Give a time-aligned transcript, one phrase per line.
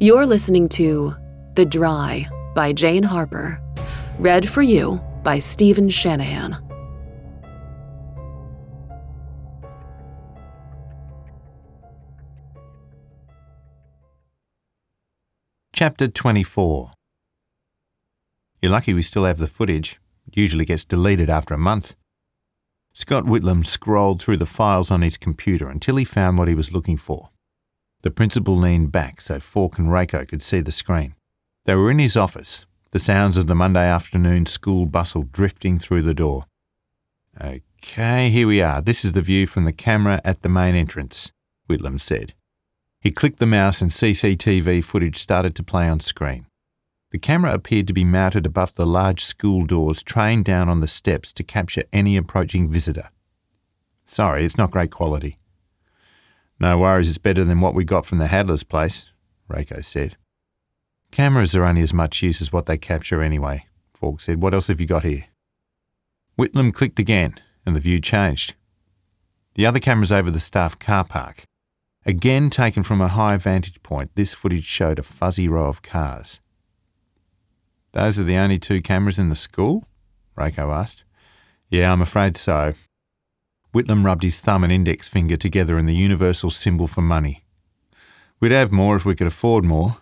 [0.00, 1.12] You're listening to
[1.54, 3.60] The Dry by Jane Harper,
[4.20, 6.56] read for you by Stephen Shanahan.
[15.72, 16.92] Chapter 24
[18.62, 19.98] You're lucky we still have the footage.
[20.28, 21.96] It usually gets deleted after a month.
[22.92, 26.70] Scott Whitlam scrolled through the files on his computer until he found what he was
[26.70, 27.30] looking for.
[28.02, 31.14] The principal leaned back so Falk and Raco could see the screen.
[31.64, 36.02] They were in his office, the sounds of the Monday afternoon school bustle drifting through
[36.02, 36.46] the door.
[37.40, 38.80] Okay, here we are.
[38.80, 41.32] This is the view from the camera at the main entrance,
[41.68, 42.34] Whitlam said.
[43.00, 46.46] He clicked the mouse and CCTV footage started to play on screen.
[47.10, 50.88] The camera appeared to be mounted above the large school doors, trained down on the
[50.88, 53.10] steps to capture any approaching visitor.
[54.04, 55.38] Sorry, it's not great quality.
[56.60, 59.06] No worries, it's better than what we got from the Hadler's place,
[59.48, 60.16] Raco said.
[61.10, 64.42] Cameras are only as much use as what they capture anyway, Falk said.
[64.42, 65.26] What else have you got here?
[66.38, 68.54] Whitlam clicked again, and the view changed.
[69.54, 71.44] The other camera's over the staff car park.
[72.04, 76.40] Again taken from a high vantage point, this footage showed a fuzzy row of cars.
[77.92, 79.84] Those are the only two cameras in the school?
[80.36, 81.04] Raco asked.
[81.70, 82.74] Yeah, I'm afraid so.
[83.74, 87.44] Whitlam rubbed his thumb and index finger together in the universal symbol for money.
[88.40, 89.98] We'd have more if we could afford more.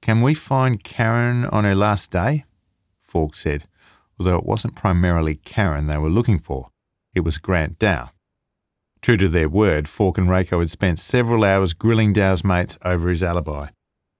[0.00, 2.44] Can we find Karen on her last day?
[3.02, 3.64] Falk said,
[4.18, 6.70] although it wasn't primarily Karen they were looking for.
[7.14, 8.10] It was Grant Dow.
[9.00, 13.08] True to their word, Falk and Raco had spent several hours grilling Dow's mates over
[13.08, 13.68] his alibi.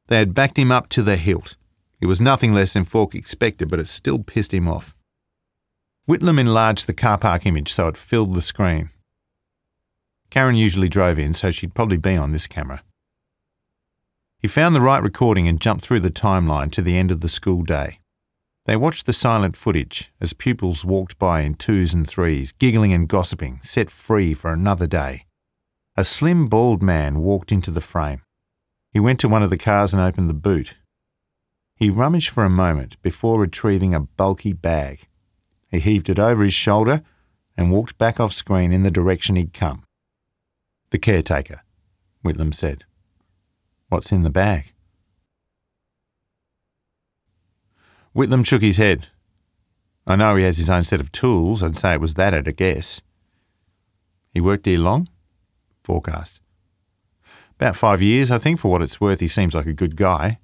[0.08, 1.56] They had backed him up to the hilt.
[2.00, 4.94] It was nothing less than Falk expected, but it still pissed him off.
[6.08, 8.88] Whitlam enlarged the car park image so it filled the screen.
[10.30, 12.82] Karen usually drove in, so she'd probably be on this camera.
[14.38, 17.28] He found the right recording and jumped through the timeline to the end of the
[17.28, 17.98] school day.
[18.64, 23.08] They watched the silent footage as pupils walked by in twos and threes, giggling and
[23.08, 25.26] gossiping, set free for another day.
[25.96, 28.22] A slim, bald man walked into the frame.
[28.92, 30.76] He went to one of the cars and opened the boot.
[31.76, 35.07] He rummaged for a moment before retrieving a bulky bag.
[35.70, 37.02] He heaved it over his shoulder
[37.56, 39.84] and walked back off screen in the direction he'd come.
[40.90, 41.62] The caretaker,
[42.24, 42.84] Whitlam said.
[43.88, 44.72] What's in the bag?
[48.14, 49.08] Whitlam shook his head.
[50.06, 51.62] I know he has his own set of tools.
[51.62, 53.02] I'd say it was that at a guess.
[54.32, 55.08] He worked here long?
[55.82, 56.40] Forecast.
[57.56, 58.58] About five years, I think.
[58.58, 60.38] For what it's worth, he seems like a good guy.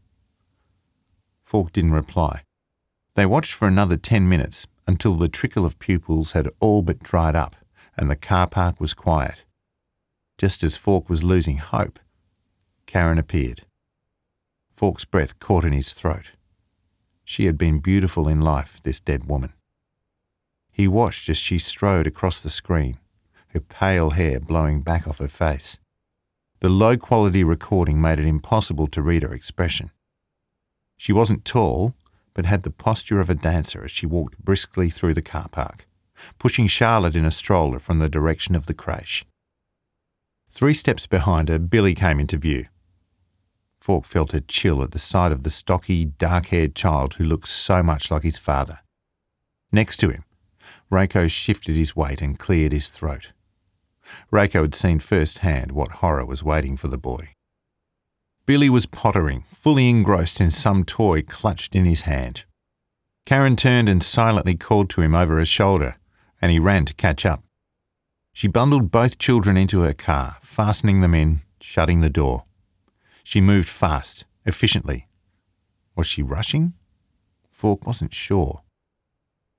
[1.45, 2.43] Falk didn't reply.
[3.15, 7.35] They watched for another ten minutes until the trickle of pupils had all but dried
[7.35, 7.57] up
[7.97, 9.43] and the car park was quiet.
[10.39, 11.99] Just as Falk was losing hope,
[12.87, 13.65] Karen appeared.
[14.77, 16.33] Falk's breath caught in his throat.
[17.25, 19.53] She had been beautiful in life, this dead woman.
[20.73, 22.99] He watched as she strode across the screen,
[23.49, 25.79] her pale hair blowing back off her face.
[26.59, 29.91] The low quality recording made it impossible to read her expression.
[30.97, 31.95] She wasn't tall,
[32.35, 35.87] but had the posture of a dancer as she walked briskly through the car park,
[36.39, 39.25] pushing Charlotte in a stroller from the direction of the crash.
[40.51, 42.67] Three steps behind her, Billy came into view.
[43.81, 47.49] Falk felt a chill at the sight of the stocky, dark haired child who looked
[47.49, 48.81] so much like his father.
[49.73, 50.25] Next to him,
[50.91, 53.33] Raco shifted his weight and cleared his throat.
[54.33, 57.35] Raco had seen firsthand what horror was waiting for the boy.
[58.47, 62.45] Billy was pottering, fully engrossed in some toy clutched in his hand.
[63.25, 65.97] Karen turned and silently called to him over her shoulder,
[66.43, 67.43] and he ran to catch up.
[68.35, 72.45] She bundled both children into her car, fastening them in, shutting the door.
[73.23, 75.09] She moved fast, efficiently.
[75.97, 76.75] Was she rushing?
[77.51, 78.63] Falk wasn't sure.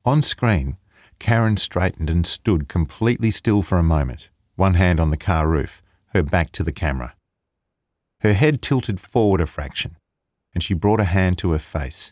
[0.04, 0.78] On screen,
[1.18, 5.82] Karen straightened and stood completely still for a moment, one hand on the car roof,
[6.10, 7.16] her back to the camera.
[8.26, 9.98] Her head tilted forward a fraction,
[10.56, 12.12] and she brought a hand to her face,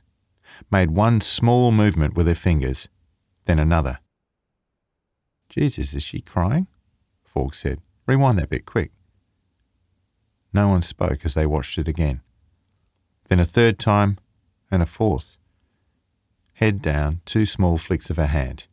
[0.70, 2.88] made one small movement with her fingers,
[3.46, 3.98] then another,
[5.50, 6.68] Jesus, is she crying?
[7.26, 7.80] Falk said.
[8.06, 8.92] Rewind that bit quick.
[10.54, 12.22] No one spoke as they watched it again.
[13.28, 14.20] Then a third time,
[14.70, 15.40] and a fourth.
[16.54, 18.68] Head down, two small flicks of her hand.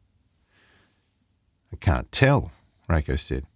[1.73, 2.53] I can't tell,
[2.87, 3.47] Raco said.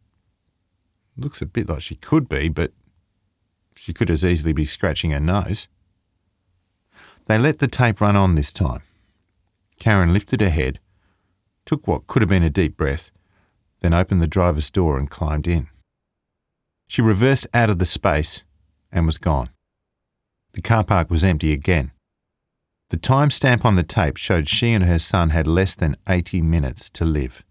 [1.18, 2.72] Looks a bit like she could be, but
[3.84, 5.68] she could as easily be scratching her nose.
[7.26, 8.80] They let the tape run on this time.
[9.78, 10.80] Karen lifted her head,
[11.66, 13.10] took what could have been a deep breath,
[13.82, 15.68] then opened the driver's door and climbed in.
[16.88, 18.42] She reversed out of the space
[18.90, 19.50] and was gone.
[20.54, 21.92] The car park was empty again.
[22.88, 26.88] The timestamp on the tape showed she and her son had less than 80 minutes
[26.88, 27.44] to live.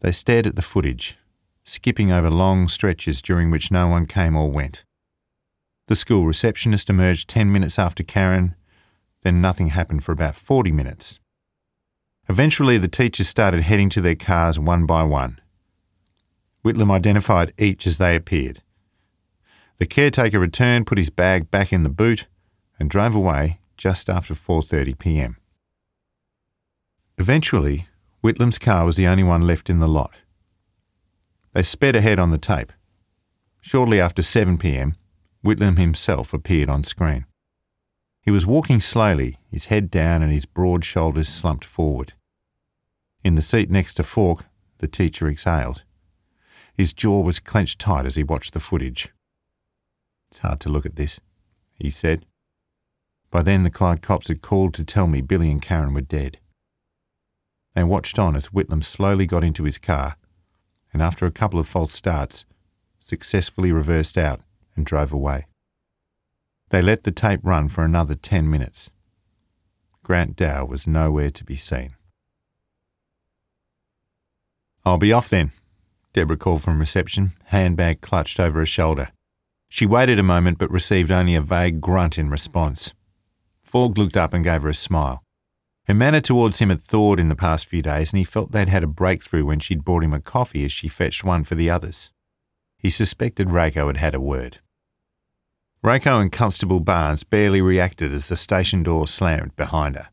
[0.00, 1.16] They stared at the footage,
[1.66, 4.84] skipping over long stretches during which no one came or went.
[5.88, 8.54] The school receptionist emerged 10 minutes after Karen,
[9.22, 11.18] then nothing happened for about 40 minutes.
[12.28, 15.40] Eventually, the teachers started heading to their cars one by one.
[16.64, 18.62] Whitlam identified each as they appeared.
[19.78, 22.26] The caretaker returned, put his bag back in the boot,
[22.78, 25.36] and drove away just after 4:30 p.m.
[27.18, 27.86] Eventually,
[28.22, 30.14] Whitlam's car was the only one left in the lot.
[31.56, 32.70] They sped ahead on the tape.
[33.62, 34.94] Shortly after 7 pm,
[35.42, 37.24] Whitlam himself appeared on screen.
[38.20, 42.12] He was walking slowly, his head down and his broad shoulders slumped forward.
[43.24, 44.44] In the seat next to Falk,
[44.80, 45.82] the teacher exhaled.
[46.74, 49.08] His jaw was clenched tight as he watched the footage.
[50.30, 51.20] It's hard to look at this,
[51.72, 52.26] he said.
[53.30, 56.38] By then, the Clyde cops had called to tell me Billy and Karen were dead.
[57.74, 60.16] They watched on as Whitlam slowly got into his car
[60.96, 62.46] and after a couple of false starts,
[63.00, 64.40] successfully reversed out
[64.74, 65.44] and drove away.
[66.70, 68.90] They let the tape run for another 10 minutes.
[70.02, 71.96] Grant Dow was nowhere to be seen.
[74.86, 75.52] I'll be off then,
[76.14, 79.10] Deborah called from reception, handbag clutched over her shoulder.
[79.68, 82.94] She waited a moment but received only a vague grunt in response.
[83.62, 85.22] Falk looked up and gave her a smile.
[85.86, 88.68] Her manner towards him had thawed in the past few days, and he felt they'd
[88.68, 91.70] had a breakthrough when she'd brought him a coffee as she fetched one for the
[91.70, 92.10] others.
[92.78, 94.58] He suspected Raco had had a word.
[95.84, 100.08] Raco and Constable Barnes barely reacted as the station door slammed behind her.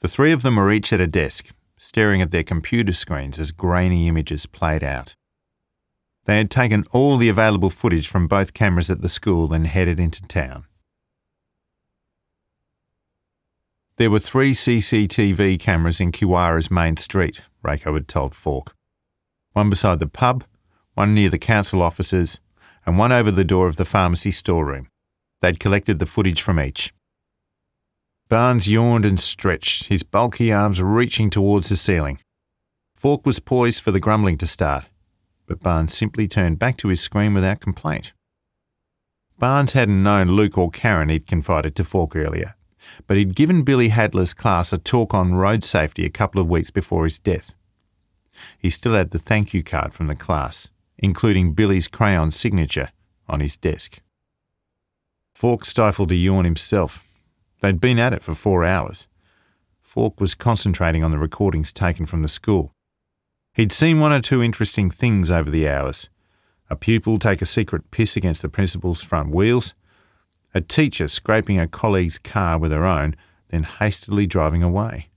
[0.00, 3.52] The three of them were each at a desk, staring at their computer screens as
[3.52, 5.14] grainy images played out.
[6.24, 10.00] They had taken all the available footage from both cameras at the school and headed
[10.00, 10.66] into town.
[13.98, 18.76] There were three CCTV cameras in Kiewarra's main street, Raco had told Falk.
[19.54, 20.44] One beside the pub,
[20.94, 22.38] one near the council offices,
[22.86, 24.86] and one over the door of the pharmacy storeroom.
[25.42, 26.94] They'd collected the footage from each.
[28.28, 32.20] Barnes yawned and stretched, his bulky arms reaching towards the ceiling.
[32.94, 34.84] Falk was poised for the grumbling to start,
[35.44, 38.12] but Barnes simply turned back to his screen without complaint.
[39.40, 42.54] Barnes hadn't known Luke or Karen, he'd confided to Falk earlier
[43.06, 46.70] but he'd given Billy Hadler's class a talk on road safety a couple of weeks
[46.70, 47.54] before his death.
[48.58, 50.68] He still had the thank you card from the class,
[50.98, 52.90] including Billy's crayon signature,
[53.28, 54.00] on his desk.
[55.34, 57.04] Falk stifled a yawn himself.
[57.60, 59.06] They'd been at it for four hours.
[59.82, 62.72] Falk was concentrating on the recordings taken from the school.
[63.54, 66.08] He'd seen one or two interesting things over the hours
[66.70, 69.74] a pupil take a secret piss against the principal's front wheels,
[70.54, 73.14] a teacher scraping a colleague's car with her own,
[73.48, 75.08] then hastily driving away.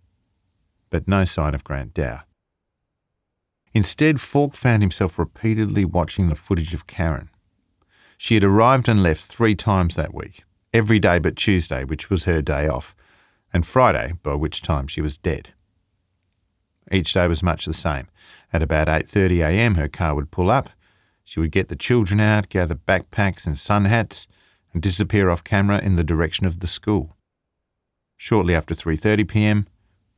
[0.90, 2.22] But no sign of Grant Dow.
[3.74, 7.30] Instead, Falk found himself repeatedly watching the footage of Karen.
[8.18, 12.26] She had arrived and left three times that week, every day but Tuesday, which was
[12.26, 12.94] her day off,
[13.54, 15.54] and Friday, by which time she was dead.
[16.92, 18.08] Each day was much the same.
[18.52, 20.70] At about 8:30 a.m., her car would pull up.
[21.24, 24.28] She would get the children out, gather backpacks and sun hats,
[24.74, 27.16] and disappear off camera in the direction of the school.
[28.18, 29.68] Shortly after 3:30 p.m.,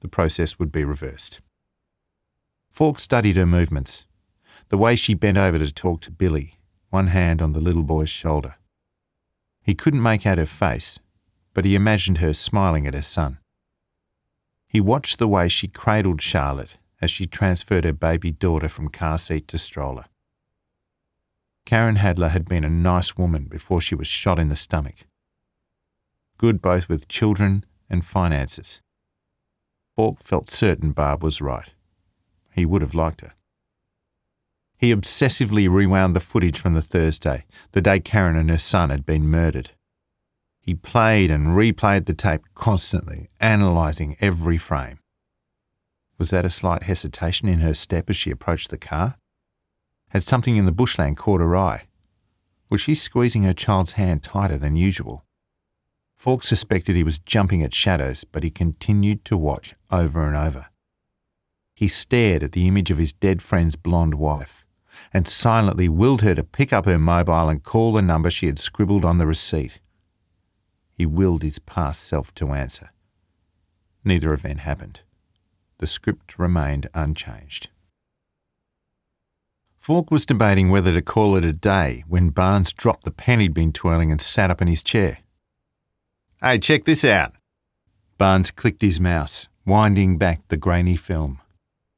[0.01, 1.39] the process would be reversed.
[2.72, 4.05] Falk studied her movements,
[4.69, 8.10] the way she bent over to talk to Billy, one hand on the little boy's
[8.10, 8.55] shoulder.
[9.62, 11.00] He couldn't make out her face,
[11.53, 13.38] but he imagined her smiling at her son.
[14.67, 19.17] He watched the way she cradled Charlotte as she transferred her baby daughter from car
[19.17, 20.05] seat to stroller.
[21.65, 25.05] Karen Hadler had been a nice woman before she was shot in the stomach.
[26.38, 28.82] Good both with children and finances.
[29.96, 31.70] Falk felt certain Barb was right.
[32.51, 33.34] He would have liked her.
[34.77, 39.05] He obsessively rewound the footage from the Thursday, the day Karen and her son had
[39.05, 39.72] been murdered.
[40.60, 45.00] He played and replayed the tape constantly, analysing every frame.
[46.17, 49.17] Was that a slight hesitation in her step as she approached the car?
[50.13, 51.88] Had something in the bushland caught her eye?
[52.70, 55.25] Was she squeezing her child's hand tighter than usual?
[56.15, 60.67] Falk suspected he was jumping at shadows, but he continued to watch over and over.
[61.75, 64.67] He stared at the image of his dead friend's blonde wife
[65.12, 68.60] and silently willed her to pick up her mobile and call the number she had
[68.60, 69.79] scribbled on the receipt.
[70.93, 72.91] He willed his past self to answer.
[74.05, 75.00] Neither event happened.
[75.79, 77.70] The script remained unchanged.
[79.83, 83.53] Falk was debating whether to call it a day when Barnes dropped the pen he'd
[83.53, 85.17] been twirling and sat up in his chair.
[86.41, 87.33] Hey, check this out.
[88.17, 91.41] Barnes clicked his mouse, winding back the grainy film.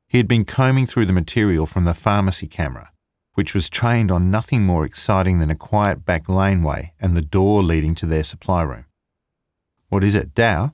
[0.08, 2.90] He had been combing through the material from the pharmacy camera,
[3.36, 7.62] which was trained on nothing more exciting than a quiet back laneway and the door
[7.62, 8.86] leading to their supply room.
[9.90, 10.74] What is it, Dow?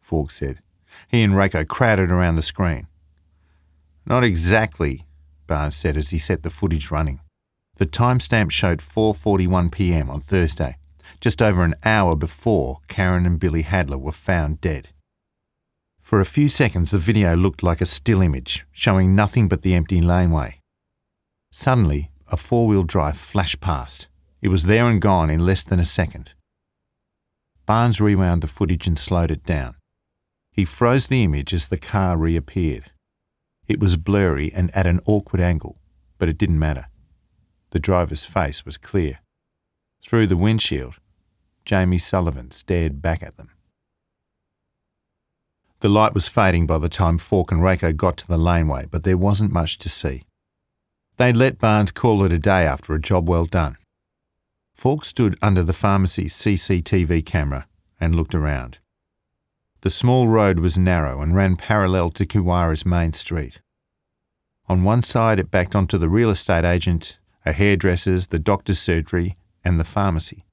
[0.00, 0.60] Falk said.
[1.08, 2.86] He and Raco crowded around the screen.
[4.06, 5.06] Not exactly,
[5.50, 7.18] Barnes said as he set the footage running.
[7.78, 10.08] The timestamp showed 4:41 p.m.
[10.08, 10.76] on Thursday,
[11.20, 14.90] just over an hour before Karen and Billy Hadler were found dead.
[16.00, 19.74] For a few seconds, the video looked like a still image, showing nothing but the
[19.74, 20.60] empty laneway.
[21.50, 24.06] Suddenly, a four wheel drive flashed past.
[24.40, 26.30] It was there and gone in less than a second.
[27.66, 29.74] Barnes rewound the footage and slowed it down.
[30.52, 32.92] He froze the image as the car reappeared.
[33.66, 35.78] It was blurry and at an awkward angle,
[36.18, 36.86] but it didn't matter.
[37.70, 39.20] The driver's face was clear.
[40.02, 40.94] Through the windshield,
[41.64, 43.50] Jamie Sullivan stared back at them.
[45.80, 49.04] The light was fading by the time Falk and Raco got to the laneway, but
[49.04, 50.24] there wasn't much to see.
[51.16, 53.76] They'd let Barnes call it a day after a job well done.
[54.74, 57.66] Falk stood under the pharmacy's CCTV camera
[58.00, 58.78] and looked around.
[59.82, 63.60] The small road was narrow and ran parallel to Kiewarra's main street.
[64.68, 69.36] On one side, it backed onto the real estate agent, a hairdresser's, the doctor's surgery,
[69.64, 70.44] and the pharmacy.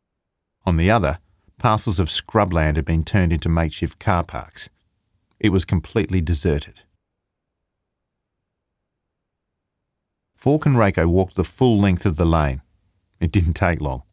[0.65, 1.19] On the other,
[1.59, 4.69] parcels of scrubland had been turned into makeshift car parks.
[5.39, 6.81] It was completely deserted.
[10.35, 12.61] Falk and Raco walked the full length of the lane.
[13.19, 14.03] It didn't take long.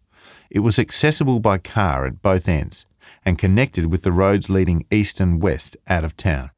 [0.50, 2.86] It was accessible by car at both ends,
[3.24, 6.50] and connected with the roads leading east and west out of town.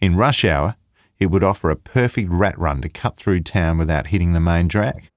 [0.00, 0.76] In rush hour,
[1.18, 4.68] it would offer a perfect rat run to cut through town without hitting the main
[4.68, 5.08] drag.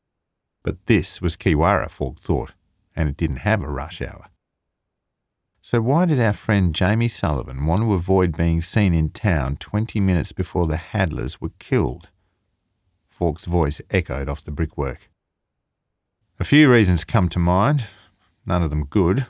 [0.63, 2.53] But this was Kiewarra, Falk thought,
[2.95, 4.27] and it didn't have a rush hour.
[5.61, 9.99] So why did our friend Jamie Sullivan want to avoid being seen in town 20
[9.99, 12.09] minutes before the Hadlers were killed?
[13.09, 15.09] Falk's voice echoed off the brickwork.
[16.39, 17.85] A few reasons come to mind,
[18.45, 19.25] none of them good.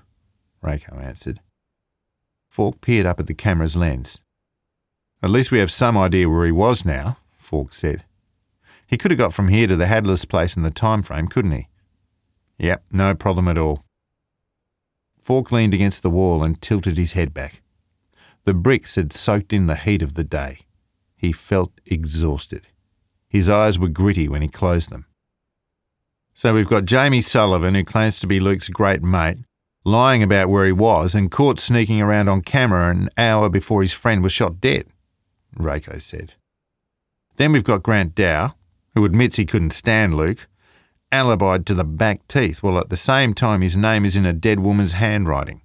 [0.65, 1.39] Raco answered.
[2.49, 4.19] Falk peered up at the camera's lens.
[5.21, 8.03] At least we have some idea where he was now, Falk said.
[8.87, 11.51] He could have got from here to the Hadler's place in the time frame, couldn't
[11.51, 11.67] he?
[12.57, 13.83] Yep, no problem at all.
[15.21, 17.61] Falk leaned against the wall and tilted his head back.
[18.43, 20.59] The bricks had soaked in the heat of the day.
[21.17, 22.67] He felt exhausted.
[23.27, 25.05] His eyes were gritty when he closed them.
[26.33, 29.39] So we've got Jamie Sullivan, who claims to be Luke's great mate,
[29.85, 33.93] lying about where he was and caught sneaking around on camera an hour before his
[33.93, 34.87] friend was shot dead,
[35.57, 36.33] Raco said.
[37.37, 38.55] Then we've got Grant Dow,
[38.95, 40.47] who admits he couldn't stand Luke,
[41.11, 44.33] alibied to the back teeth, while at the same time his name is in a
[44.33, 45.61] dead woman's handwriting.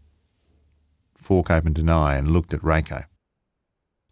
[1.16, 3.04] Falk opened an eye and looked at Raco.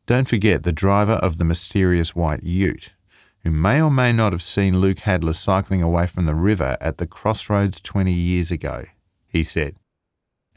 [0.06, 2.94] Don't forget the driver of the mysterious white ute,
[3.42, 6.96] who may or may not have seen Luke Hadler cycling away from the river at
[6.96, 8.84] the crossroads 20 years ago,
[9.26, 9.76] he said.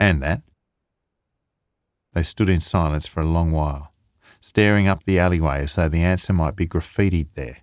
[0.02, 0.42] And that.
[2.12, 3.92] They stood in silence for a long while,
[4.40, 7.58] staring up the alleyway as though the answer might be graffitied there.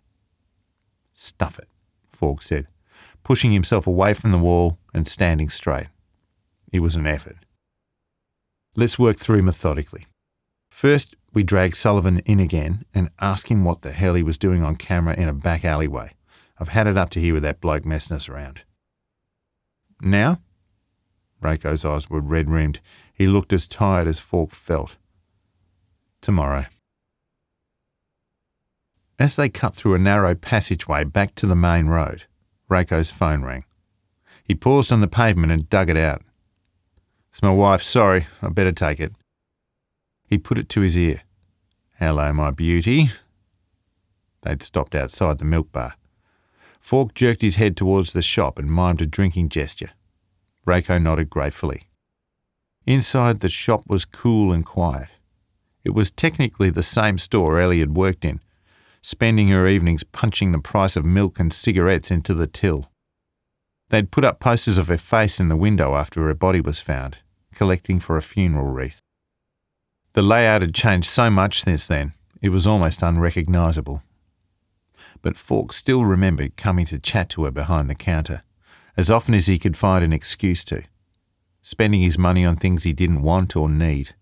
[1.11, 1.67] Stuff it,
[2.13, 2.67] Falk said,
[3.23, 5.87] pushing himself away from the wall and standing straight.
[6.71, 7.39] It was an effort.
[8.73, 10.05] Let's work through methodically.
[10.71, 14.63] First, we drag Sullivan in again and ask him what the hell he was doing
[14.63, 16.13] on camera in a back alleyway.
[16.57, 18.61] I've had it up to here with that bloke messing us around.
[19.99, 20.39] Now,
[21.41, 22.79] Raco's eyes were red rimmed.
[23.13, 24.97] He looked as tired as Falk felt.
[26.21, 26.65] Tomorrow.
[29.17, 32.23] As they cut through a narrow passageway back to the main road,
[32.69, 33.65] Raco's phone rang.
[34.43, 36.21] He paused on the pavement and dug it out.
[37.31, 39.13] It's my wife, sorry, I better take it.
[40.25, 41.21] He put it to his ear.
[41.99, 43.11] Hello, my beauty.
[44.41, 45.95] They'd stopped outside the milk bar.
[46.79, 49.91] Falk jerked his head towards the shop and mimed a drinking gesture.
[50.69, 51.87] Raco nodded gratefully.
[52.85, 55.09] Inside, the shop was cool and quiet.
[55.83, 58.39] It was technically the same store Ellie had worked in,
[59.01, 62.91] spending her evenings punching the price of milk and cigarettes into the till.
[63.89, 67.17] They'd put up posters of her face in the window after her body was found,
[67.55, 68.99] collecting for a funeral wreath.
[70.13, 74.03] The layout had changed so much since then, it was almost unrecognisable.
[75.23, 78.43] But Falk still remembered coming to chat to her behind the counter,
[78.99, 80.83] as often as he could find an excuse to,
[81.61, 84.13] spending his money on things he didn't want or need.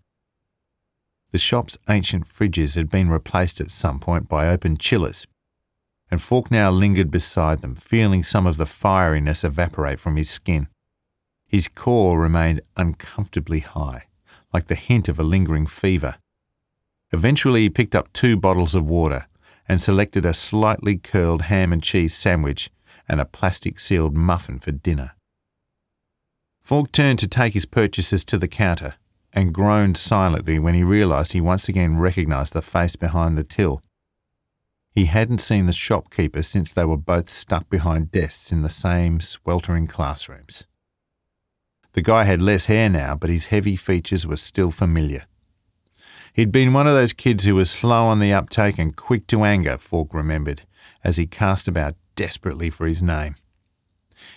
[1.32, 5.26] The shop's ancient fridges had been replaced at some point by open chillers,
[6.12, 10.68] and Falk now lingered beside them, feeling some of the fieriness evaporate from his skin.
[11.48, 14.04] His core remained uncomfortably high,
[14.54, 16.18] like the hint of a lingering fever.
[17.10, 19.26] Eventually, he picked up two bottles of water
[19.68, 22.70] and selected a slightly curled ham and cheese sandwich
[23.08, 25.12] and a plastic sealed muffin for dinner.
[26.62, 28.94] Falk turned to take his purchases to the counter
[29.32, 33.82] and groaned silently when he realised he once again recognised the face behind the till.
[34.92, 39.20] He hadn't seen the shopkeeper since they were both stuck behind desks in the same
[39.20, 40.64] sweltering classrooms.
[41.92, 45.24] The guy had less hair now, but his heavy features were still familiar.
[46.32, 49.44] He'd been one of those kids who was slow on the uptake and quick to
[49.44, 50.62] anger, Falk remembered,
[51.02, 53.36] as he cast about desperately for his name.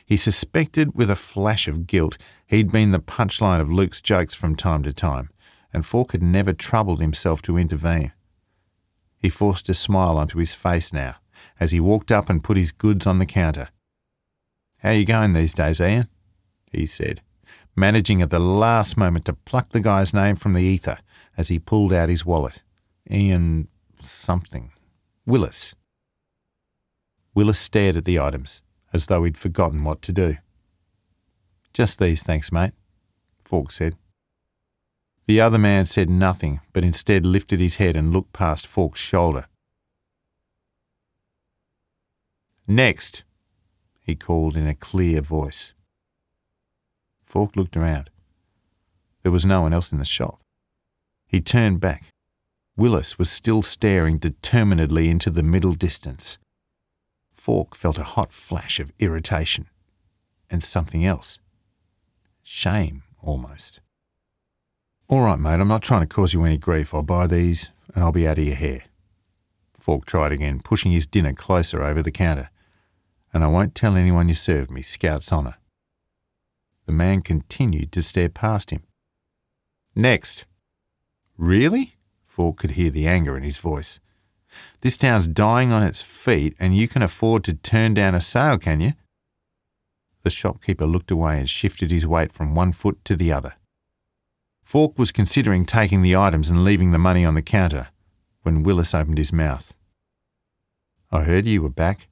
[0.06, 4.56] He suspected with a flash of guilt he'd been the punchline of Luke's jokes from
[4.56, 5.32] time to time,
[5.74, 8.12] and Falk had never troubled himself to intervene.
[9.18, 11.16] He forced a smile onto his face now
[11.60, 13.70] as he walked up and put his goods on the counter.
[14.78, 16.08] How you going these days, Ian?
[16.72, 17.22] he said,
[17.76, 21.00] managing at the last moment to pluck the guy's name from the ether
[21.36, 22.62] as he pulled out his wallet.
[23.10, 23.70] Ian
[24.04, 24.72] something.
[25.26, 25.74] Willis.
[27.34, 28.62] Willis stared at the items
[28.94, 30.36] as though he'd forgotten what to do.
[31.74, 32.74] Just these, thanks, mate,
[33.44, 33.96] Falk said.
[35.28, 39.46] The other man said nothing, but instead lifted his head and looked past Falk's shoulder.
[42.68, 43.24] Next,
[44.02, 45.74] he called in a clear voice.
[47.26, 48.10] Falk looked around.
[49.24, 50.42] There was no one else in the shop.
[51.28, 52.06] He turned back.
[52.76, 56.38] Willis was still staring determinedly into the middle distance.
[57.42, 59.68] Falk felt a hot flash of irritation
[60.52, 61.40] and something else.
[62.44, 63.80] Shame, almost.
[65.08, 66.94] All right, mate, I'm not trying to cause you any grief.
[66.94, 68.84] I'll buy these and I'll be out of your hair.
[69.80, 72.52] Falk tried again, pushing his dinner closer over the counter.
[73.34, 75.56] And I won't tell anyone you served me, Scout's honour.
[76.86, 78.84] The man continued to stare past him.
[79.96, 80.46] Next.
[81.40, 81.96] Really?
[82.28, 84.00] Falk could hear the anger in his voice.
[84.82, 88.58] This town's dying on its feet, and you can afford to turn down a sale,
[88.58, 88.94] can you?
[90.24, 93.54] The shopkeeper looked away and shifted his weight from one foot to the other.
[94.64, 97.88] Falk was considering taking the items and leaving the money on the counter
[98.44, 99.76] when Willis opened his mouth.
[101.12, 102.08] I heard you were back.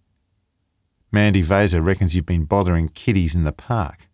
[1.11, 4.09] Mandy Vaser reckons you've been bothering kiddies in the park.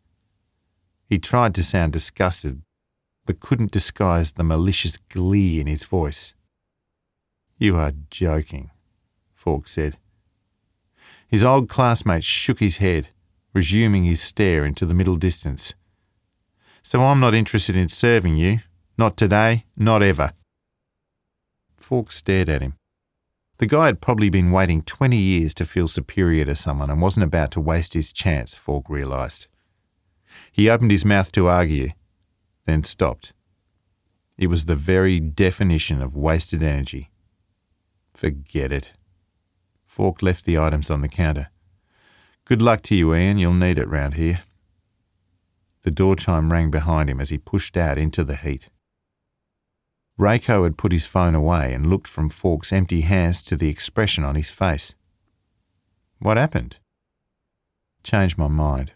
[1.09, 2.61] He tried to sound disgusted,
[3.25, 6.33] but couldn't disguise the malicious glee in his voice.
[7.57, 8.71] You are joking,
[9.33, 9.97] Falk said.
[11.27, 13.09] His old classmate shook his head,
[13.53, 15.73] resuming his stare into the middle distance.
[16.83, 18.59] So I'm not interested in serving you.
[18.97, 20.33] Not today, not ever.
[21.77, 22.75] Falk stared at him.
[23.57, 27.23] The guy had probably been waiting 20 years to feel superior to someone and wasn't
[27.23, 29.47] about to waste his chance, Falk realised.
[30.51, 31.89] He opened his mouth to argue,
[32.65, 33.31] then stopped.
[34.37, 37.11] It was the very definition of wasted energy.
[38.15, 38.93] Forget it.
[39.85, 41.49] Falk left the items on the counter.
[42.45, 43.37] Good luck to you, Ian.
[43.37, 44.39] You'll need it round here.
[45.83, 48.69] The door chime rang behind him as he pushed out into the heat.
[50.17, 54.23] Raco had put his phone away and looked from Falk's empty hands to the expression
[54.23, 54.95] on his face.
[56.19, 56.77] What happened?
[58.01, 58.93] Changed my mind.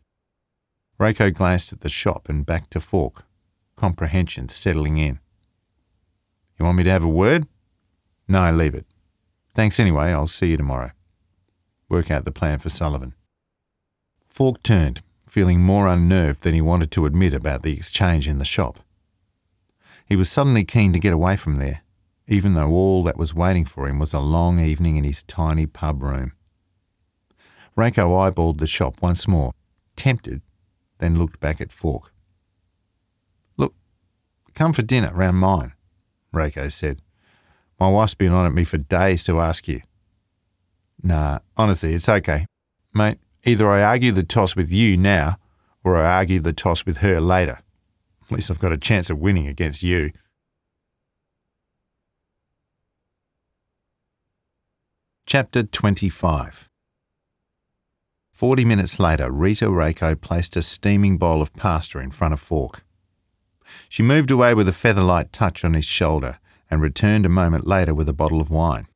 [0.98, 3.26] Raco glanced at the shop and back to Falk,
[3.76, 5.20] comprehension settling in.
[6.58, 7.48] You want me to have a word?
[8.28, 8.86] No, leave it.
[9.54, 10.92] Thanks anyway, I'll see you tomorrow.
[11.90, 13.14] Work out the plan for Sullivan.
[14.28, 18.46] Falk turned, feeling more unnerved than he wanted to admit about the exchange in the
[18.46, 18.80] shop.
[20.06, 21.82] He was suddenly keen to get away from there,
[22.28, 25.66] even though all that was waiting for him was a long evening in his tiny
[25.66, 26.34] pub room.
[27.76, 29.54] Raco eyeballed the shop once more,
[29.96, 30.42] tempted,
[31.00, 32.12] then looked back at Falk.
[33.58, 33.74] Look,
[34.54, 35.74] come for dinner round mine,
[36.34, 37.02] Raco said.
[37.80, 39.82] My wife's been on at me for days to ask you.
[41.02, 42.46] Nah, honestly, it's okay.
[42.94, 45.38] Mate, either I argue the toss with you now
[45.84, 47.60] or I argue the toss with her later.
[48.26, 50.12] At least I've got a chance of winning against you.
[55.26, 56.68] Chapter 25
[58.34, 62.84] Forty minutes later, Rita Raco placed a steaming bowl of pasta in front of Falk.
[63.88, 66.40] She moved away with a featherlight touch on his shoulder
[66.70, 68.88] and returned a moment later with a bottle of wine.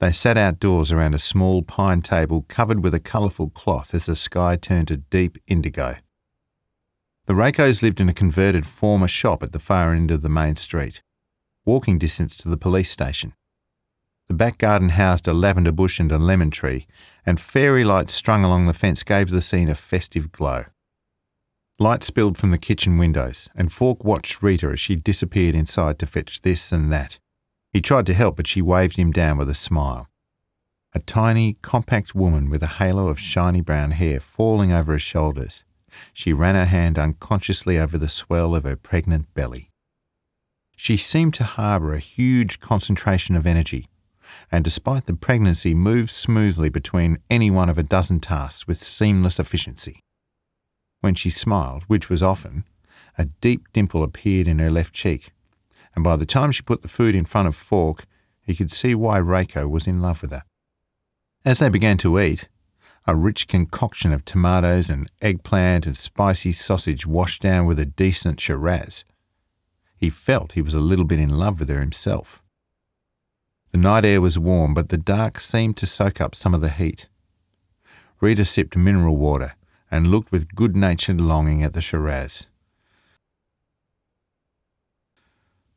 [0.00, 4.16] They sat outdoors around a small pine table covered with a colourful cloth as the
[4.16, 5.96] sky turned to deep indigo.
[7.26, 10.56] The Racos lived in a converted former shop at the far end of the main
[10.56, 11.00] street,
[11.64, 13.32] walking distance to the police station.
[14.28, 16.86] The back garden housed a lavender bush and a lemon tree,
[17.24, 20.64] and fairy lights strung along the fence gave the scene a festive glow.
[21.80, 26.06] Light spilled from the kitchen windows, and Falk watched Rita as she disappeared inside to
[26.06, 27.18] fetch this and that.
[27.72, 30.08] He tried to help, but she waved him down with a smile.
[30.92, 35.64] A tiny, compact woman with a halo of shiny brown hair falling over her shoulders.
[36.12, 39.72] She ran her hand unconsciously over the swell of her pregnant belly.
[40.76, 43.88] She seemed to harbour a huge concentration of energy,
[44.52, 49.40] and despite the pregnancy, moved smoothly between any one of a dozen tasks with seamless
[49.40, 50.03] efficiency.
[51.04, 52.64] When she smiled, which was often,
[53.18, 55.32] a deep dimple appeared in her left cheek,
[55.94, 58.06] and by the time she put the food in front of Falk,
[58.40, 60.44] he could see why Raco was in love with her.
[61.44, 62.48] As they began to eat,
[63.06, 68.40] a rich concoction of tomatoes and eggplant and spicy sausage washed down with a decent
[68.40, 69.04] Shiraz.
[69.98, 72.42] He felt he was a little bit in love with her himself.
[73.72, 76.70] The night air was warm, but the dark seemed to soak up some of the
[76.70, 77.08] heat.
[78.22, 79.52] Rita sipped mineral water
[79.94, 82.48] and looked with good natured longing at the Shiraz.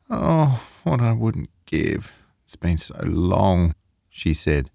[0.09, 2.13] Oh, what I wouldn't give.
[2.43, 3.75] It's been so long,
[4.09, 4.71] she said,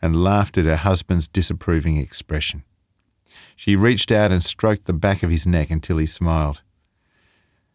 [0.00, 2.62] and laughed at her husband's disapproving expression.
[3.56, 6.62] She reached out and stroked the back of his neck until he smiled.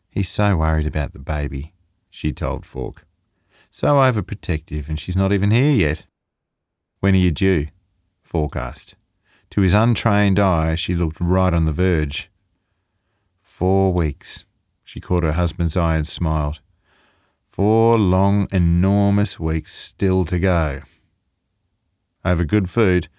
[0.09, 1.73] He's so worried about the baby,
[2.09, 3.03] she told Falk.
[3.69, 6.05] So overprotective, and she's not even here yet.
[7.01, 7.67] When are you due?
[8.23, 8.95] Falk asked.
[9.51, 12.31] To his untrained eye, she looked right on the verge.
[13.41, 14.45] Four weeks.
[14.83, 16.61] She caught her husband's eye and smiled.
[17.47, 20.81] Four long, enormous weeks still to go.
[22.23, 23.09] Over good food,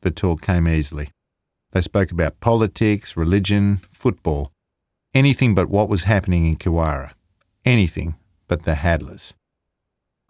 [0.00, 1.10] the talk came easily.
[1.70, 4.50] They spoke about politics, religion, football,
[5.14, 7.12] anything but what was happening in Kiewarra,
[7.64, 8.16] anything
[8.48, 9.34] but the Hadlers.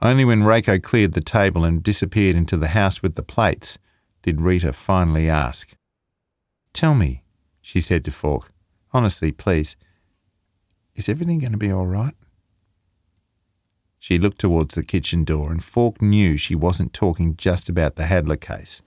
[0.03, 3.79] Only when Raco cleared the table and disappeared into the house with the plates
[4.27, 5.77] did Rita finally ask.
[6.73, 7.23] Tell me,
[7.63, 8.51] she said to Falk,
[8.93, 9.77] honestly, please,
[10.97, 12.15] is everything going to be all right?
[14.01, 18.03] She looked towards the kitchen door, and Falk knew she wasn't talking just about the
[18.03, 18.83] Hadler case.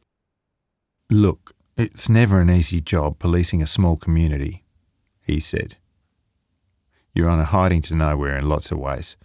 [1.09, 4.65] Look, it's never an easy job policing a small community,
[5.21, 5.77] he said.
[7.13, 9.15] You're on a hiding to nowhere in lots of ways.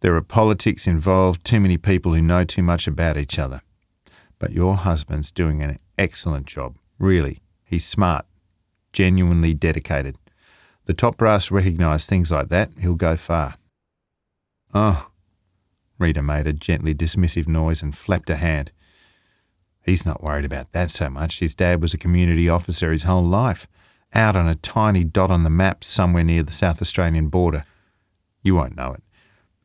[0.00, 3.60] There are politics involved, too many people who know too much about each other.
[4.38, 7.40] But your husband's doing an excellent job, really.
[7.64, 8.26] He's smart,
[8.92, 10.16] genuinely dedicated.
[10.84, 13.56] The top brass recognise things like that, he'll go far.
[14.72, 15.08] Oh,
[15.98, 18.70] Rita made a gently dismissive noise and flapped a hand.
[19.84, 21.40] He's not worried about that so much.
[21.40, 23.66] His dad was a community officer his whole life,
[24.14, 27.64] out on a tiny dot on the map somewhere near the South Australian border.
[28.42, 29.02] You won't know it.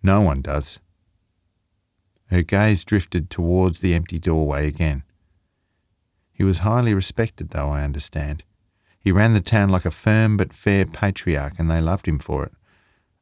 [0.02, 0.80] No one does.
[2.34, 5.04] Her gaze drifted towards the empty doorway again.
[6.32, 8.44] He was highly respected, though, I understand.
[9.00, 12.44] He ran the town like a firm but fair patriarch, and they loved him for
[12.44, 12.54] it,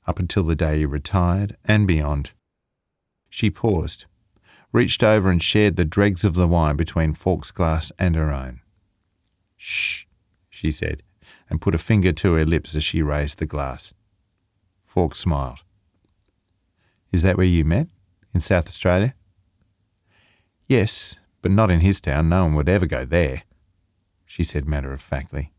[0.08, 2.32] up until the day he retired and beyond.
[3.30, 4.06] She paused,
[4.72, 8.62] reached over and shared the dregs of the wine between Falk's glass and her own.
[9.58, 10.06] Shh,
[10.50, 11.04] she said,
[11.50, 13.94] and put a finger to her lips as she raised the glass.
[14.86, 15.64] Falk smiled.
[17.12, 17.90] Is that where you met?
[18.34, 19.14] In South Australia?
[20.68, 22.30] Yes, but not in his town.
[22.30, 23.44] No one would ever go there,
[24.26, 25.52] she said matter of factly.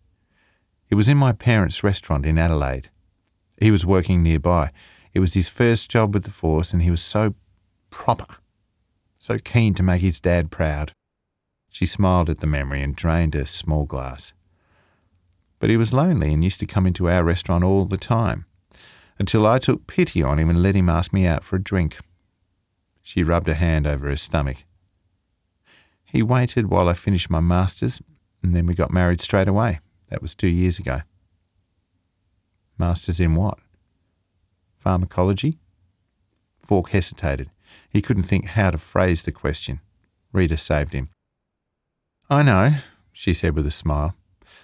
[0.88, 2.90] It was in my parents' restaurant in Adelaide.
[3.61, 4.70] He was working nearby.
[5.12, 7.35] It was his first job with the force, and he was so
[7.90, 8.37] proper,
[9.18, 10.92] so keen to make his dad proud.
[11.68, 14.32] She smiled at the memory and drained her small glass.
[15.58, 18.46] But he was lonely and used to come into our restaurant all the time
[19.18, 21.98] until I took pity on him and let him ask me out for a drink.
[23.02, 24.64] She rubbed a hand over her stomach.
[26.04, 28.00] He waited while I finished my master's,
[28.42, 29.80] and then we got married straight away.
[30.08, 31.02] That was two years ago.
[32.78, 33.58] Masters in what?
[34.78, 35.58] Pharmacology?
[36.62, 37.50] Falk hesitated.
[37.88, 39.80] He couldn't think how to phrase the question.
[40.32, 41.10] Rita saved him.
[42.30, 42.76] I know,
[43.12, 44.14] she said with a smile.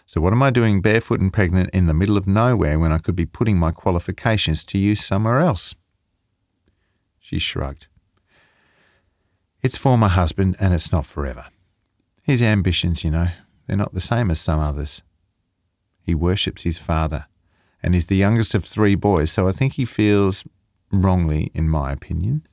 [0.07, 2.99] So, what am I doing barefoot and pregnant in the middle of nowhere when I
[2.99, 5.75] could be putting my qualifications to use somewhere else?
[7.19, 7.89] She shrugged.
[9.61, 11.47] It's for my husband and it's not forever.
[12.23, 13.29] His ambitions, you know,
[13.67, 15.03] they're not the same as some others.
[16.01, 17.27] He worships his father
[17.83, 20.45] and is the youngest of three boys, so I think he feels,
[20.93, 22.47] wrongly in my opinion,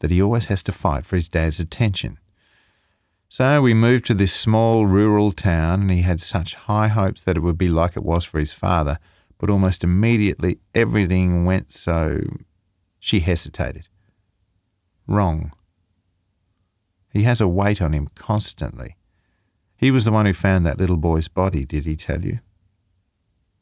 [0.00, 2.18] that he always has to fight for his dad's attention.
[3.28, 7.36] So we moved to this small rural town, and he had such high hopes that
[7.36, 8.98] it would be like it was for his father,
[9.38, 12.20] but almost immediately everything went so.
[13.00, 13.88] She hesitated.
[15.06, 15.52] Wrong.
[17.14, 18.96] He has a weight on him constantly.
[19.76, 22.40] He was the one who found that little boy's body, did he tell you?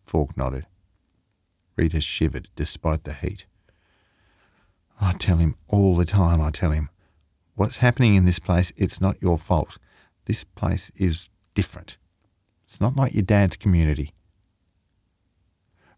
[0.07, 0.67] Falk nodded.
[1.77, 3.45] Rita shivered despite the heat.
[4.99, 6.89] I tell him all the time, I tell him.
[7.55, 9.77] What's happening in this place, it's not your fault.
[10.25, 11.99] This place is different.
[12.65, 14.15] It's not like your dad's community.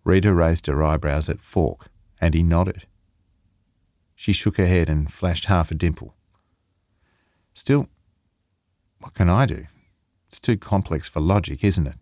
[0.02, 1.86] Rita raised her eyebrows at Falk,
[2.20, 2.88] and he nodded.
[4.16, 6.16] She shook her head and flashed half a dimple.
[7.54, 7.88] Still,
[8.98, 9.66] what can I do?
[10.28, 11.94] It's too complex for logic, isn't it?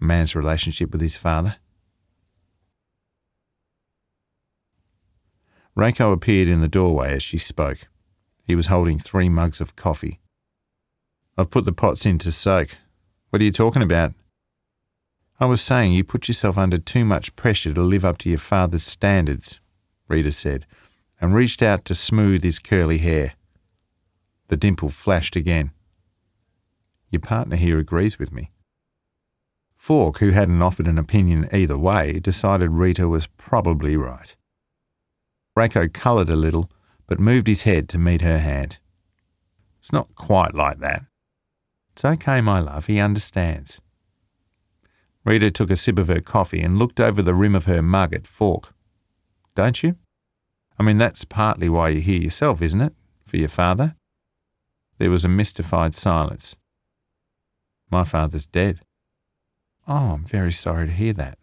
[0.00, 1.56] A man's relationship with his father.
[5.76, 7.86] Raco appeared in the doorway as she spoke.
[8.44, 10.20] He was holding three mugs of coffee.
[11.38, 12.76] I've put the pots in to soak.
[13.30, 14.12] What are you talking about?
[15.40, 18.38] I was saying you put yourself under too much pressure to live up to your
[18.38, 19.60] father's standards,
[20.08, 20.66] Rita said,
[21.20, 23.34] and reached out to smooth his curly hair.
[24.52, 25.70] The dimple flashed again.
[27.10, 28.50] Your partner here agrees with me.
[29.78, 34.36] Falk, who hadn't offered an opinion either way, decided Rita was probably right.
[35.58, 36.70] Raco coloured a little
[37.06, 38.78] but moved his head to meet her hand.
[39.78, 41.06] It's not quite like that.
[41.94, 43.80] It's okay, my love, he understands.
[45.24, 48.12] Rita took a sip of her coffee and looked over the rim of her mug
[48.12, 48.74] at Falk.
[49.54, 49.96] Don't you?
[50.78, 52.92] I mean, that's partly why you're here yourself, isn't it?
[53.24, 53.96] For your father?
[55.02, 56.54] There was a mystified silence.
[57.90, 58.82] My father's dead.
[59.88, 61.38] Oh, I'm very sorry to hear that.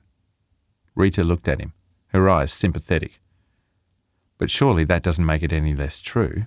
[0.95, 1.73] Rita looked at him,
[2.13, 3.19] her eyes sympathetic.
[4.37, 6.45] But surely that doesn't make it any less true.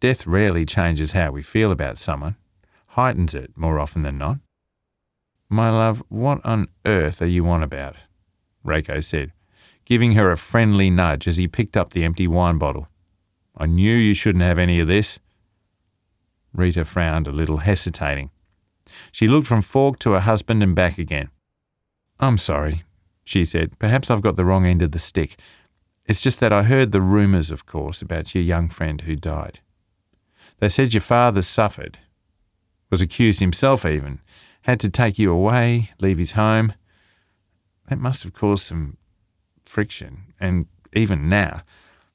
[0.00, 2.36] Death rarely changes how we feel about someone,
[2.86, 4.38] heightens it more often than not.
[5.50, 7.96] My love, what on earth are you on about?
[8.64, 9.34] Raco said,
[9.84, 12.88] giving her a friendly nudge as he picked up the empty wine bottle.
[13.54, 15.18] I knew you shouldn't have any of this.
[16.56, 18.30] Rita frowned a little, hesitating.
[19.12, 21.30] She looked from Falk to her husband and back again.
[22.18, 22.84] I'm sorry,
[23.24, 23.78] she said.
[23.78, 25.38] Perhaps I've got the wrong end of the stick.
[26.06, 29.60] It's just that I heard the rumours, of course, about your young friend who died.
[30.58, 31.98] They said your father suffered,
[32.90, 34.20] was accused himself even,
[34.62, 36.72] had to take you away, leave his home.
[37.88, 38.96] That must have caused some
[39.66, 41.62] friction, and even now,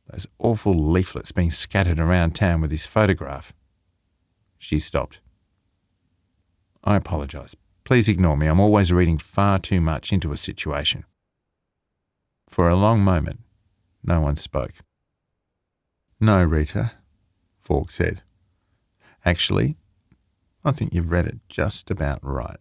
[0.10, 3.54] those awful leaflets being scattered around town with his photograph.
[4.62, 5.20] She stopped.
[6.84, 7.56] I apologise.
[7.84, 8.46] Please ignore me.
[8.46, 11.04] I'm always reading far too much into a situation.
[12.48, 13.40] For a long moment,
[14.04, 14.74] no one spoke.
[16.20, 16.92] No, Rita,
[17.60, 18.22] Falk said.
[19.26, 19.78] Actually,
[20.64, 22.60] I think you've read it just about right.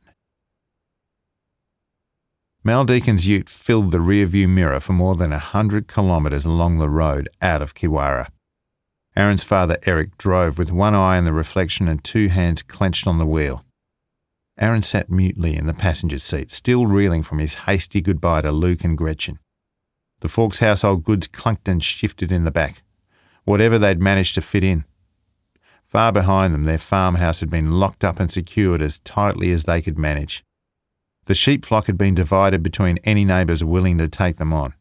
[2.64, 6.88] Mal Deacon's ute filled the rearview mirror for more than a hundred kilometres along the
[6.88, 8.30] road out of Kiewarra.
[9.16, 13.18] Aaron's father, Eric, drove with one eye on the reflection and two hands clenched on
[13.18, 13.64] the wheel.
[14.58, 18.84] Aaron sat mutely in the passenger seat, still reeling from his hasty goodbye to Luke
[18.84, 19.38] and Gretchen.
[20.20, 22.82] The Falks household goods clunked and shifted in the back,
[23.44, 24.84] whatever they'd managed to fit in.
[25.86, 29.82] Far behind them, their farmhouse had been locked up and secured as tightly as they
[29.82, 30.44] could manage.
[31.24, 34.74] The sheep flock had been divided between any neighbours willing to take them on.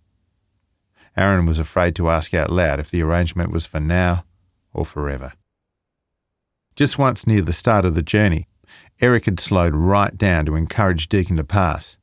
[1.18, 4.24] Aaron was afraid to ask out loud if the arrangement was for now
[4.74, 5.34] or forever.
[6.76, 8.48] Just once near the start of the journey,
[9.02, 11.98] Eric had slowed right down to encourage Deacon to pass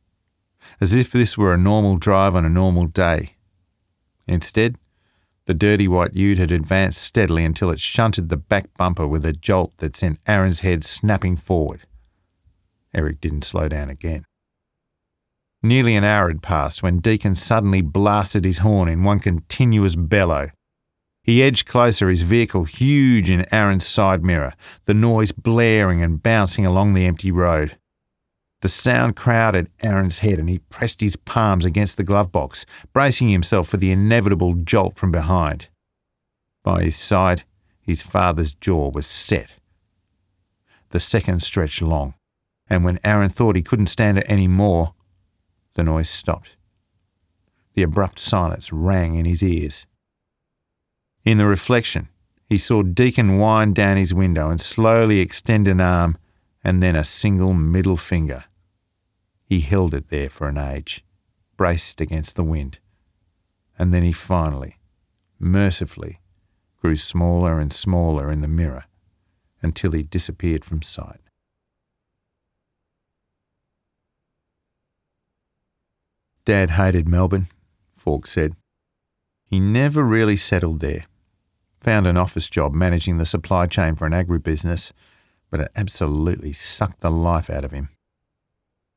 [0.80, 3.36] as if this were a normal drive on a normal day.
[4.26, 4.76] Instead,
[5.46, 9.32] the dirty white ute had advanced steadily until it shunted the back bumper with a
[9.32, 11.82] jolt that sent Aaron's head snapping forward.
[12.92, 14.24] Eric didn't slow down again.
[15.62, 20.50] Nearly an hour had passed when Deacon suddenly blasted his horn in one continuous bellow.
[21.22, 26.64] He edged closer, his vehicle huge in Aaron's side mirror, the noise blaring and bouncing
[26.64, 27.78] along the empty road.
[28.60, 33.28] The sound crowded Aaron's head and he pressed his palms against the glove box, bracing
[33.28, 35.68] himself for the inevitable jolt from behind.
[36.62, 37.44] By his side,
[37.80, 39.50] his father's jaw was set.
[40.90, 42.14] The second stretched long,
[42.68, 44.94] and when Aaron thought he couldn't stand it any more,
[45.76, 46.56] the noise stopped.
[47.74, 49.86] The abrupt silence rang in his ears.
[51.24, 52.08] In the reflection,
[52.48, 56.16] he saw Deacon wind down his window and slowly extend an arm
[56.64, 58.44] and then a single middle finger.
[59.44, 61.04] He held it there for an age,
[61.56, 62.78] braced against the wind,
[63.78, 64.78] and then he finally,
[65.38, 66.20] mercifully,
[66.80, 68.84] grew smaller and smaller in the mirror
[69.62, 71.20] until he disappeared from sight.
[76.46, 77.48] Dad hated Melbourne,
[77.96, 78.54] Falk said.
[79.46, 81.06] He never really settled there.
[81.80, 84.92] Found an office job managing the supply chain for an agribusiness,
[85.50, 87.88] but it absolutely sucked the life out of him.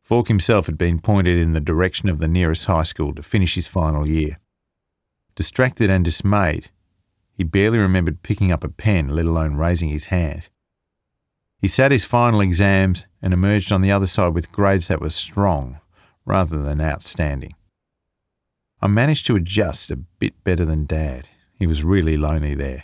[0.04, 3.56] Falk himself had been pointed in the direction of the nearest high school to finish
[3.56, 4.38] his final year.
[5.34, 6.70] Distracted and dismayed,
[7.34, 10.50] he barely remembered picking up a pen, let alone raising his hand.
[11.58, 15.10] He sat his final exams and emerged on the other side with grades that were
[15.10, 15.80] strong
[16.30, 17.56] rather than outstanding.
[18.82, 21.28] I managed to adjust a bit better than Dad.
[21.56, 22.84] He was really lonely there,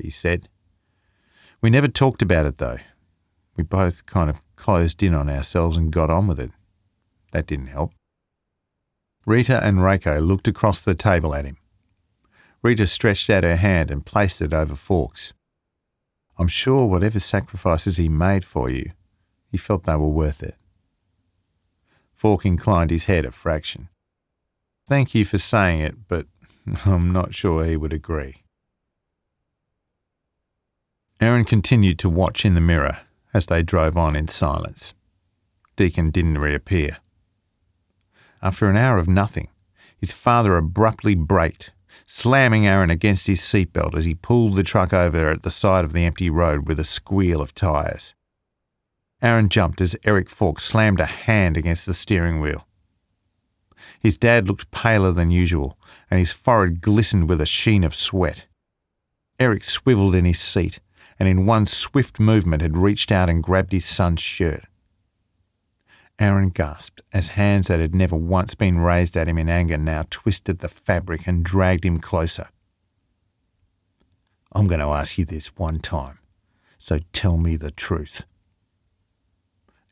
[0.00, 0.48] he said.
[1.60, 2.78] We never talked about it, though.
[3.56, 6.52] We both kind of closed in on ourselves and got on with it.
[7.32, 7.92] That didn't help.
[9.26, 11.56] Rita and Raco looked across the table at him.
[12.62, 15.32] Rita stretched out her hand and placed it over Falk's.
[16.38, 18.92] I'm sure whatever sacrifices he made for you,
[19.50, 20.56] he felt they were worth it.
[22.24, 23.90] Falk inclined his head a fraction.
[24.88, 26.26] Thank you for saying it, but
[26.86, 28.36] I'm not sure he would agree.
[31.20, 33.00] Aaron continued to watch in the mirror
[33.34, 34.94] as they drove on in silence.
[35.76, 36.96] Deacon didn't reappear.
[38.40, 39.48] After an hour of nothing,
[39.98, 41.72] his father abruptly braked,
[42.06, 45.92] slamming Aaron against his seatbelt as he pulled the truck over at the side of
[45.92, 48.14] the empty road with a squeal of tyres.
[49.24, 52.68] Aaron jumped as Eric Falk slammed a hand against the steering wheel.
[53.98, 55.78] His dad looked paler than usual,
[56.10, 58.46] and his forehead glistened with a sheen of sweat.
[59.40, 60.78] Eric swiveled in his seat,
[61.18, 64.66] and in one swift movement had reached out and grabbed his son's shirt.
[66.18, 70.04] Aaron gasped as hands that had never once been raised at him in anger now
[70.10, 72.50] twisted the fabric and dragged him closer.
[74.52, 76.18] I'm going to ask you this one time,
[76.76, 78.24] so tell me the truth.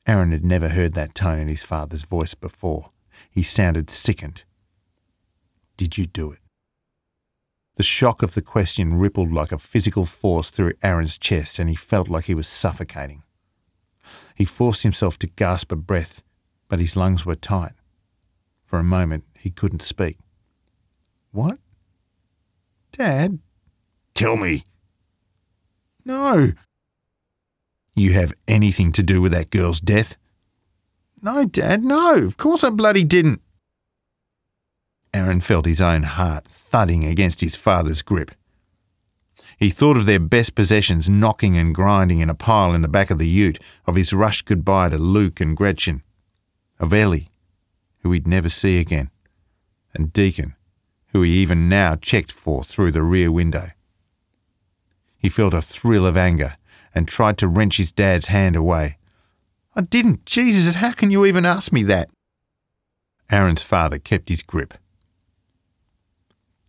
[0.07, 2.91] Aaron had never heard that tone in his father's voice before.
[3.31, 4.45] He sounded sickened.
[5.77, 6.38] Did you do it?
[7.77, 11.77] The shock of the question rippled like a physical force through Aaron's chest, and he
[11.77, 13.23] felt like he was suffocating.
[14.35, 16.23] He forced himself to gasp a breath,
[16.69, 17.73] but his lungs were tight.
[18.65, 20.19] For a moment, he couldn't speak.
[21.31, 21.59] What?
[22.93, 23.38] Dad?
[24.15, 24.65] Tell me.
[26.05, 26.53] No.
[27.94, 30.16] You have anything to do with that girl's death?
[31.20, 32.14] No, Dad, no.
[32.14, 33.40] Of course I bloody didn't.
[35.14, 38.33] Aaron felt his own heart thudding against his father's grip.
[39.59, 43.11] He thought of their best possessions knocking and grinding in a pile in the back
[43.11, 46.02] of the ute, of his rushed goodbye to Luke and Gretchen,
[46.81, 47.28] of Ellie,
[47.98, 49.11] who he'd never see again,
[49.94, 50.57] and Deacon,
[51.09, 53.70] who he even now checked for through the rear window.
[55.18, 56.57] He felt a thrill of anger
[56.94, 58.98] and tried to wrench his dad's hand away.
[59.74, 60.26] I didn't.
[60.26, 62.11] Jesus, how can you even ask me that?
[63.31, 64.74] Aaron's father kept his grip.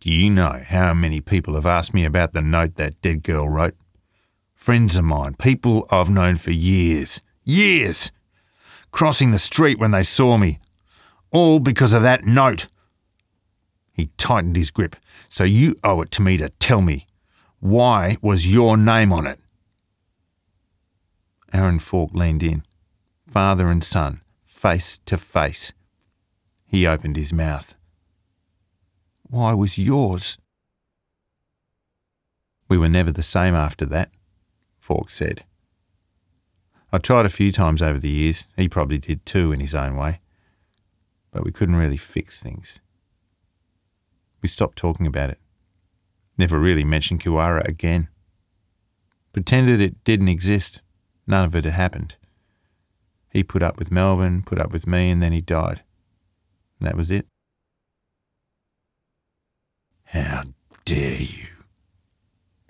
[0.00, 3.48] Do you know how many people have asked me about the note that dead girl
[3.48, 3.74] wrote?
[4.54, 8.10] Friends of mine, people I've known for years, years,
[8.90, 10.58] crossing the street when they saw me,
[11.30, 12.68] all because of that note.
[13.92, 14.96] He tightened his grip.
[15.28, 17.06] So you owe it to me to tell me
[17.60, 19.38] why was your name on it?
[21.54, 22.64] Aaron Falk leaned in,
[23.30, 25.72] father and son, face to face.
[26.66, 27.76] He opened his mouth.
[29.22, 30.36] Why was yours?
[32.68, 34.10] We were never the same after that,
[34.80, 35.44] Falk said.
[36.92, 39.96] I tried a few times over the years, he probably did too in his own
[39.96, 40.20] way,
[41.30, 42.80] but we couldn't really fix things.
[44.42, 45.38] We stopped talking about it.
[46.36, 48.08] Never really mentioned Kiewarra again.
[49.32, 50.80] Pretended it didn't exist.
[51.26, 52.16] None of it had happened.
[53.30, 55.82] He put up with Melbourne, put up with me, and then he died.
[56.78, 57.26] And that was it.
[60.04, 60.44] How
[60.84, 61.46] dare you?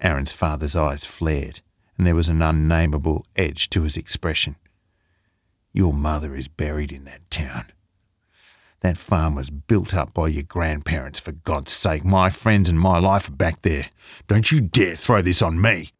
[0.01, 1.61] Aaron's father's eyes flared,
[1.97, 4.57] and there was an unnameable edge to his expression.
[5.73, 7.67] Your mother is buried in that town.
[8.81, 12.05] That farm was built up by your grandparents, for God's sake.
[12.05, 13.89] My friends and my life are back there.
[14.29, 15.91] Don't you dare throw this on me.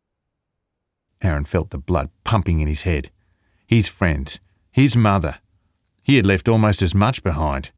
[1.25, 3.11] Aaron felt the blood pumping in his head.
[3.66, 5.39] His friends, his mother.
[6.03, 7.70] He had left almost as much behind.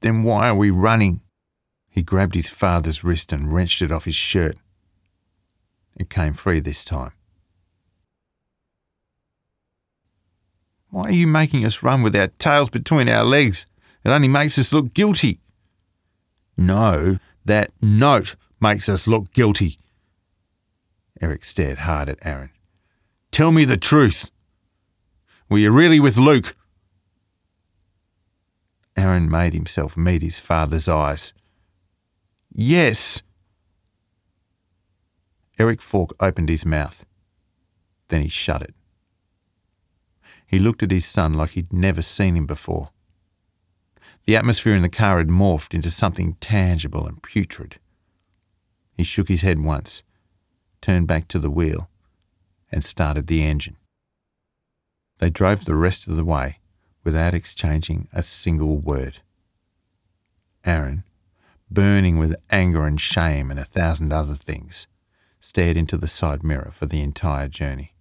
[0.00, 1.20] Then why are we running?
[1.90, 4.56] He grabbed his father's wrist and wrenched it off his shirt.
[5.94, 7.12] It came free this time.
[10.88, 13.66] Why are you making us run with our tails between our legs?
[14.04, 15.40] It only makes us look guilty.
[16.56, 19.78] No, that note makes us look guilty.
[21.22, 22.50] Eric stared hard at Aaron.
[23.30, 24.30] Tell me the truth.
[25.48, 26.56] Were you really with Luke?
[28.96, 31.32] Aaron made himself meet his father's eyes.
[32.52, 33.22] Yes.
[35.58, 37.06] Eric Falk opened his mouth.
[38.08, 38.74] Then he shut it.
[40.46, 42.90] He looked at his son like he'd never seen him before.
[44.26, 47.78] The atmosphere in the car had morphed into something tangible and putrid.
[48.96, 50.02] He shook his head once,
[50.82, 51.88] turned back to the wheel,
[52.70, 53.76] and started the engine.
[55.18, 56.58] They drove the rest of the way
[57.04, 59.20] without exchanging a single word.
[60.64, 61.04] Aaron,
[61.70, 64.86] burning with anger and shame and a thousand other things,
[65.40, 67.94] stared into the side mirror for the entire journey.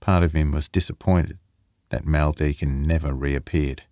[0.00, 1.38] Part of him was disappointed
[1.90, 3.82] that Mal Deacon never reappeared.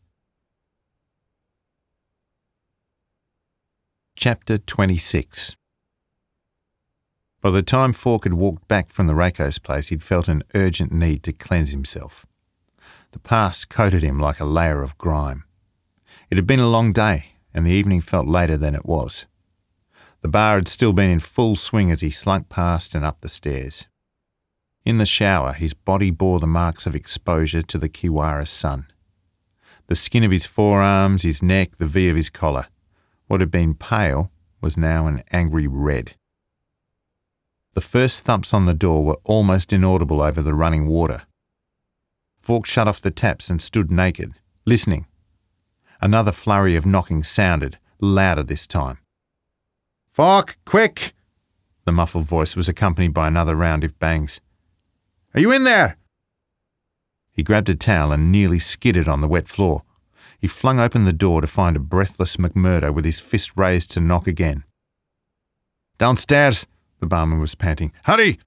[4.16, 5.56] Chapter 26
[7.40, 10.92] By the time Falk had walked back from the Racos place, he'd felt an urgent
[10.92, 12.26] need to cleanse himself.
[13.12, 15.44] The past coated him like a layer of grime.
[16.30, 19.26] It had been a long day, and the evening felt later than it was.
[20.20, 23.28] The bar had still been in full swing as he slunk past and up the
[23.28, 23.86] stairs.
[24.84, 28.86] In the shower, his body bore the marks of exposure to the Kiewarra sun.
[29.86, 32.66] The skin of his forearms, his neck, the V of his collar.
[33.28, 34.30] What had been pale
[34.60, 36.16] was now an angry red.
[37.72, 41.22] The first thumps on the door were almost inaudible over the running water.
[42.36, 44.32] Falk shut off the taps and stood naked,
[44.66, 45.06] listening.
[46.00, 48.98] Another flurry of knocking sounded, louder this time.
[50.10, 51.14] Falk, quick!
[51.84, 54.40] The muffled voice was accompanied by another round of bangs.
[55.34, 55.96] Are you in there?
[57.30, 59.82] He grabbed a towel and nearly skidded on the wet floor.
[60.40, 64.00] He flung open the door to find a breathless McMurdo with his fist raised to
[64.00, 64.64] knock again.
[65.98, 66.66] Downstairs,
[67.00, 67.92] the barman was panting.
[68.04, 68.38] Hurry!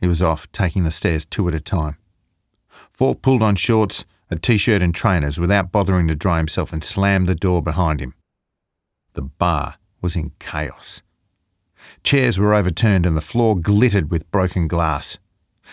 [0.00, 1.96] He was off, taking the stairs two at a time.
[2.90, 6.82] Falk pulled on shorts, a t shirt, and trainers without bothering to dry himself and
[6.82, 8.14] slammed the door behind him.
[9.12, 11.02] The bar was in chaos.
[12.02, 15.18] Chairs were overturned and the floor glittered with broken glass.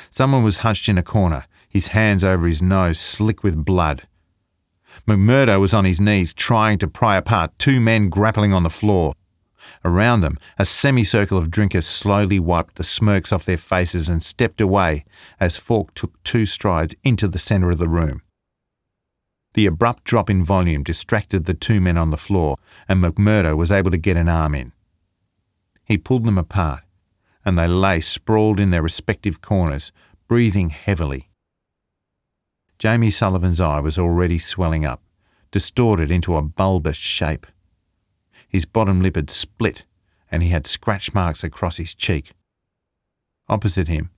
[0.10, 4.08] Someone was hunched in a corner, his hands over his nose slick with blood.
[5.08, 9.14] McMurdo was on his knees trying to pry apart two men grappling on the floor.
[9.84, 14.62] Around them, a semicircle of drinkers slowly wiped the smirks off their faces and stepped
[14.62, 15.06] away
[15.40, 18.22] as Falk took two strides into the centre of the room.
[19.54, 22.58] The abrupt drop in volume distracted the two men on the floor,
[22.88, 24.72] and McMurdo was able to get an arm in.
[25.84, 26.84] He pulled them apart,
[27.44, 29.92] and they lay sprawled in their respective corners,
[30.28, 31.30] breathing heavily.
[32.80, 35.02] Jamie Sullivan's eye was already swelling up,
[35.52, 37.46] distorted into a bulbous shape.
[38.52, 39.86] His bottom lip had split,
[40.30, 42.34] and he had scratch marks across his cheek.
[43.48, 44.10] Opposite him,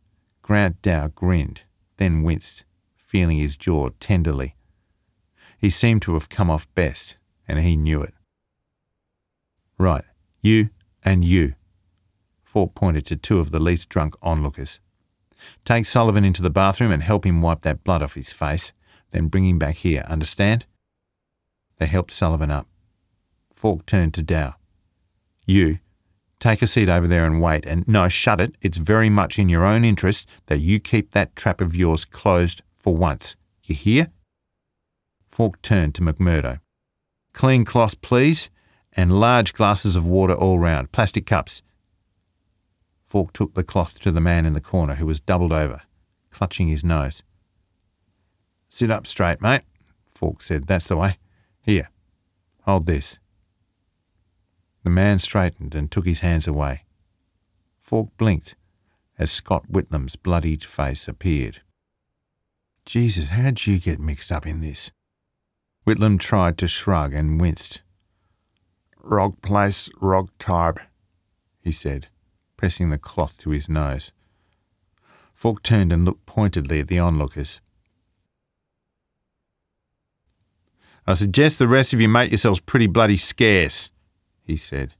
[0.42, 1.62] Grant Dow grinned,
[1.98, 2.66] then winced,
[2.98, 4.56] feeling his jaw tenderly.
[5.60, 7.18] He seemed to have come off best,
[7.48, 8.16] and he knew it.
[9.78, 10.06] Right,
[10.42, 10.72] you
[11.04, 11.54] and you,
[12.44, 14.80] Falk pointed to two of the least drunk onlookers.
[15.64, 18.74] Take Sullivan into the bathroom and help him wipe that blood off his face,
[19.12, 20.66] then bring him back here, understand?
[21.78, 22.68] They helped Sullivan up.
[23.64, 24.56] Falk turned to Dow.
[25.46, 25.80] You,
[26.38, 28.58] take a seat over there and wait, and no, shut it.
[28.62, 32.62] It's very much in your own interest that you keep that trap of yours closed
[32.76, 33.38] for once.
[33.64, 34.10] You hear?
[35.30, 36.60] Falk turned to McMurdo.
[37.32, 38.50] Clean cloth, please,
[38.92, 41.62] and large glasses of water all round, plastic cups.
[43.08, 45.84] Falk took the cloth to the man in the corner who was doubled over,
[46.32, 47.24] clutching his nose.
[48.68, 49.62] Sit up straight, mate,
[50.14, 50.68] Falk said.
[50.68, 51.18] That's the way.
[51.62, 51.90] Here,
[52.64, 53.20] hold this.
[54.84, 56.84] The man straightened and took his hands away.
[57.82, 58.56] Falk blinked
[59.18, 61.62] as Scott Whitlam's bloodied face appeared.
[62.86, 64.92] Jesus, how'd you get mixed up in this?
[65.86, 67.82] Whitlam tried to shrug and winced.
[69.02, 70.76] Wrong place, wrong time,
[71.62, 72.08] he said
[72.64, 74.14] pressing the cloth to his nose.
[75.36, 77.60] Falk turned and looked pointedly at the onlookers.
[81.06, 83.90] I suggest the rest of you make yourselves pretty bloody scarce,
[84.46, 84.96] he said.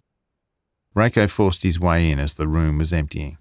[0.96, 3.38] Raco forced his way in as the room was emptying.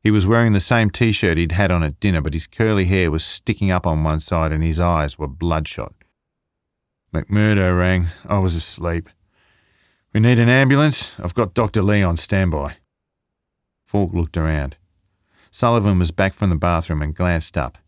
[0.00, 2.86] He was wearing the same t shirt he'd had on at dinner, but his curly
[2.86, 5.94] hair was sticking up on one side and his eyes were bloodshot.
[7.12, 8.08] McMurdo rang.
[8.26, 9.08] I was asleep.
[10.12, 11.18] We need an ambulance.
[11.18, 11.82] I've got Dr.
[11.82, 12.76] Lee on standby.
[13.84, 14.76] Falk looked around.
[15.50, 17.78] Sullivan was back from the bathroom and glanced up,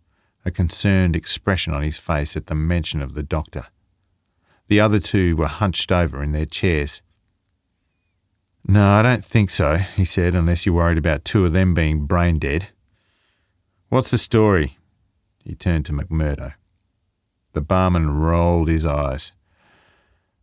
[0.44, 3.66] a concerned expression on his face at the mention of the doctor.
[4.68, 7.02] The other two were hunched over in their chairs.
[8.66, 12.06] No, I don't think so, he said, unless you're worried about two of them being
[12.06, 12.68] brain dead.
[13.88, 14.78] What's the story?
[15.42, 16.54] He turned to McMurdo.
[17.52, 19.32] The barman rolled his eyes.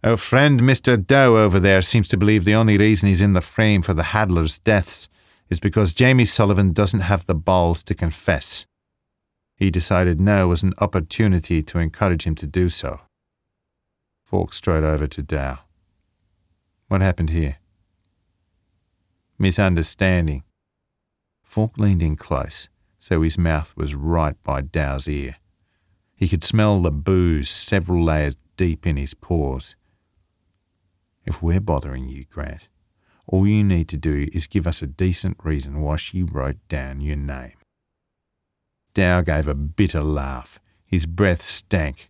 [0.04, 1.04] Our friend Mr.
[1.04, 4.04] Dow over there seems to believe the only reason he's in the frame for the
[4.04, 5.08] Hadlers' deaths
[5.50, 8.66] is because Jamie Sullivan doesn't have the balls to confess.
[9.56, 13.02] He decided now was an opportunity to encourage him to do so.
[14.24, 15.60] Falk strode over to Dow.
[16.90, 17.58] What happened here?
[19.40, 20.44] Misunderstanding.
[21.44, 22.70] Falk leaned in close,
[23.00, 25.36] so his mouth was right by Dow's ear.
[26.16, 29.76] He could smell the booze several layers deep in his pores.
[31.24, 32.68] If we're bothering you, Grant,
[33.28, 37.02] all you need to do is give us a decent reason why she wrote down
[37.02, 37.58] your name.
[38.96, 40.60] Dow gave a bitter laugh.
[40.86, 42.10] His breath stank.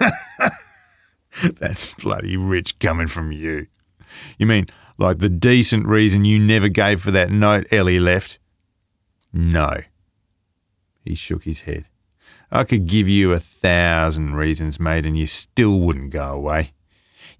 [1.42, 3.66] That's bloody rich coming from you.
[4.38, 4.68] You mean
[4.98, 8.38] like the decent reason you never gave for that note Ellie left?
[9.32, 9.78] No.
[11.04, 11.86] He shook his head.
[12.50, 16.72] I could give you a thousand reasons, mate, and you still wouldn't go away.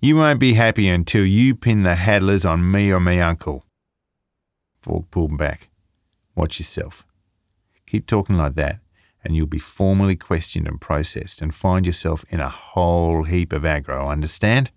[0.00, 3.64] You won't be happy until you pin the Hadlers on me or me uncle.
[4.78, 5.68] Falk pulled back.
[6.36, 7.04] Watch yourself.
[7.86, 8.78] Keep talking like that,
[9.24, 13.62] and you'll be formally questioned and processed and find yourself in a whole heap of
[13.62, 14.70] aggro, understand?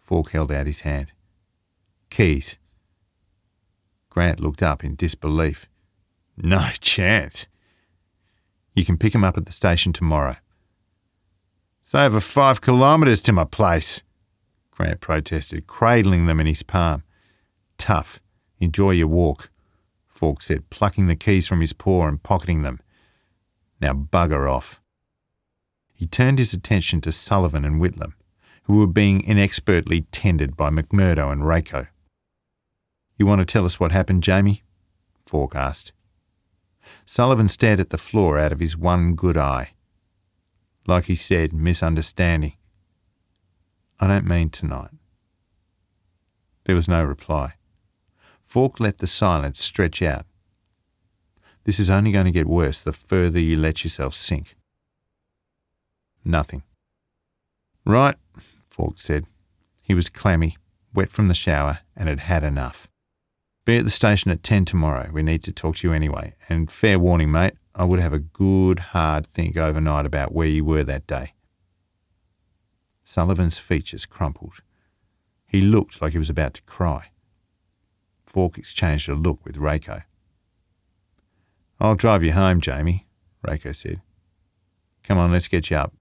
[0.00, 1.12] Falk held out his hand.
[2.12, 2.58] Keys.
[4.10, 5.66] Grant looked up in disbelief.
[6.36, 7.46] No chance.
[8.74, 10.36] You can pick 'em up at the station tomorrow.
[11.80, 14.02] It's over five kilometres to my place.
[14.72, 17.02] Grant protested, cradling them in his palm.
[17.78, 18.20] Tough.
[18.60, 19.50] Enjoy your walk,
[20.06, 22.78] Falk said, plucking the keys from his paw and pocketing them.
[23.80, 24.82] Now bugger off.
[25.94, 28.12] He turned his attention to Sullivan and Whitlam,
[28.64, 31.88] who were being inexpertly tended by McMurdo and Raco.
[33.18, 34.62] You want to tell us what happened, Jamie?
[35.26, 35.92] Falk asked.
[37.06, 39.72] Sullivan stared at the floor out of his one good eye.
[40.86, 42.54] Like he said, misunderstanding.
[44.00, 44.90] I don't mean tonight.
[46.64, 47.54] There was no reply.
[48.42, 50.26] Falk let the silence stretch out.
[51.64, 54.56] This is only going to get worse the further you let yourself sink.
[56.24, 56.62] Nothing.
[57.84, 58.16] Right,
[58.68, 59.26] Falk said.
[59.82, 60.56] He was clammy,
[60.94, 62.88] wet from the shower, and had had enough.
[63.64, 65.08] Be at the station at 10 tomorrow.
[65.12, 66.34] We need to talk to you anyway.
[66.48, 70.64] And fair warning, mate, I would have a good, hard think overnight about where you
[70.64, 71.34] were that day.
[73.04, 74.54] Sullivan's features crumpled.
[75.46, 77.10] He looked like he was about to cry.
[78.26, 80.02] Falk exchanged a look with Raco.
[81.78, 83.06] I'll drive you home, Jamie,
[83.46, 84.00] Raco said.
[85.04, 85.92] Come on, let's get you up.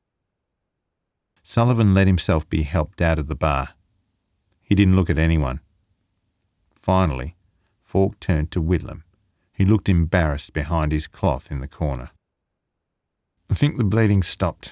[1.44, 3.70] Sullivan let himself be helped out of the bar.
[4.62, 5.60] He didn't look at anyone.
[6.74, 7.36] Finally,
[7.92, 9.04] Falk turned to Whitlam.
[9.52, 12.12] He looked embarrassed behind his cloth in the corner.
[13.50, 14.72] I think the bleeding stopped,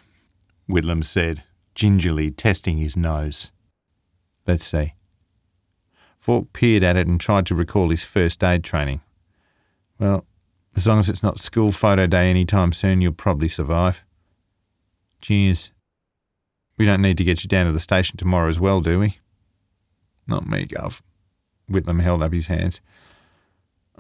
[0.70, 1.44] Whitlam said,
[1.76, 3.52] gingerly testing his nose.
[4.48, 4.94] Let's see.
[6.22, 9.02] Falk peered at it and tried to recall his first aid training.
[10.00, 10.26] Well,
[10.78, 14.06] as long as it's not school photo day any time soon, you'll probably survive.
[15.20, 15.72] Cheers.
[16.78, 19.18] We don't need to get you down to the station tomorrow as well, do we?
[20.26, 21.02] Not me, Gov.
[21.70, 22.80] Whitlam held up his hands.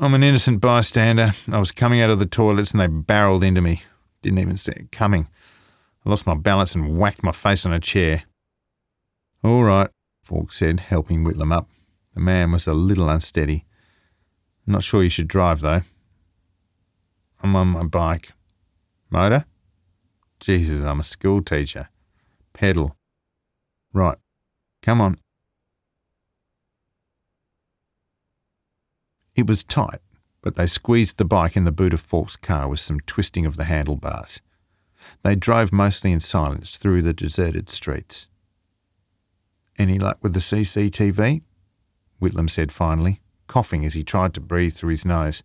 [0.02, 1.34] I'm an innocent bystander.
[1.52, 3.84] I was coming out of the toilets and they barreled into me.
[4.22, 5.28] Didn't even see it coming.
[6.06, 8.24] I lost my balance and whacked my face on a chair.
[9.43, 9.89] All right,
[10.24, 11.68] Falk said, helping Whitlam up.
[12.14, 13.66] The man was a little unsteady.
[14.66, 15.82] I'm not sure you should drive, though.
[17.43, 18.32] I'm on my bike.
[19.10, 19.43] Motor?
[20.39, 21.89] Jesus, I'm a school teacher.
[22.54, 22.95] Pedal.
[23.91, 24.18] Right.
[24.82, 25.18] Come on.
[29.40, 30.02] It was tight,
[30.42, 33.56] but they squeezed the bike in the boot of Falk's car with some twisting of
[33.56, 34.42] the handlebars.
[35.24, 38.28] They drove mostly in silence through the deserted streets.
[39.78, 41.44] Any luck with the CCTV?
[42.22, 45.42] Whitlam said finally, coughing as he tried to breathe through his nose.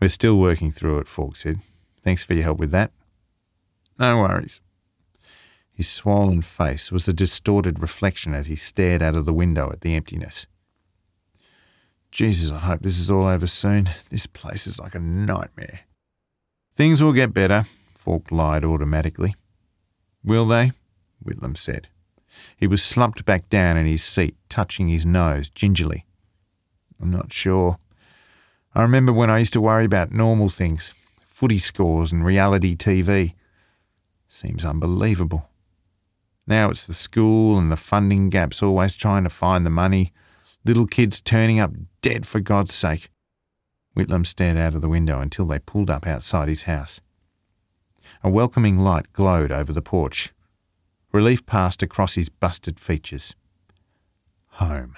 [0.00, 1.58] We're still working through it, Falk said.
[2.00, 2.92] Thanks for your help with that.
[3.98, 4.60] No worries.
[5.72, 9.80] His swollen face was a distorted reflection as he stared out of the window at
[9.80, 10.46] the emptiness.
[12.12, 13.88] Jesus, I hope this is all over soon.
[14.10, 15.80] This place is like a nightmare.
[16.74, 19.34] Things will get better, Falk lied automatically.
[20.22, 20.72] Will they?
[21.24, 21.88] Whitlam said.
[22.54, 26.04] He was slumped back down in his seat, touching his nose gingerly.
[27.00, 27.78] I'm not sure.
[28.74, 30.92] I remember when I used to worry about normal things,
[31.26, 33.32] footy scores and reality TV.
[34.28, 35.48] Seems unbelievable.
[36.46, 40.12] Now it's the school and the funding gaps always trying to find the money,
[40.64, 43.10] little kids turning up dead for God's sake.
[43.96, 47.00] Whitlam stared out of the window until they pulled up outside his house.
[48.22, 50.32] A welcoming light glowed over the porch.
[51.12, 53.34] Relief passed across his busted features.
[54.52, 54.94] Home.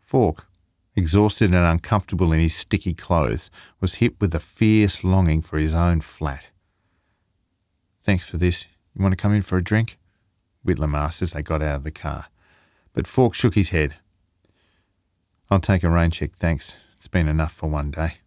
[0.00, 0.46] Falk,
[0.94, 3.50] exhausted and uncomfortable in his sticky clothes,
[3.80, 6.46] was hit with a fierce longing for his own flat.
[8.02, 8.66] Thanks for this.
[8.94, 9.98] You want to come in for a drink?
[10.64, 12.26] Whitlam asked as they got out of the car.
[12.92, 13.96] But Falk shook his head.
[15.50, 16.74] I'll take a rain check, thanks.
[16.96, 18.18] It's been enough for one day.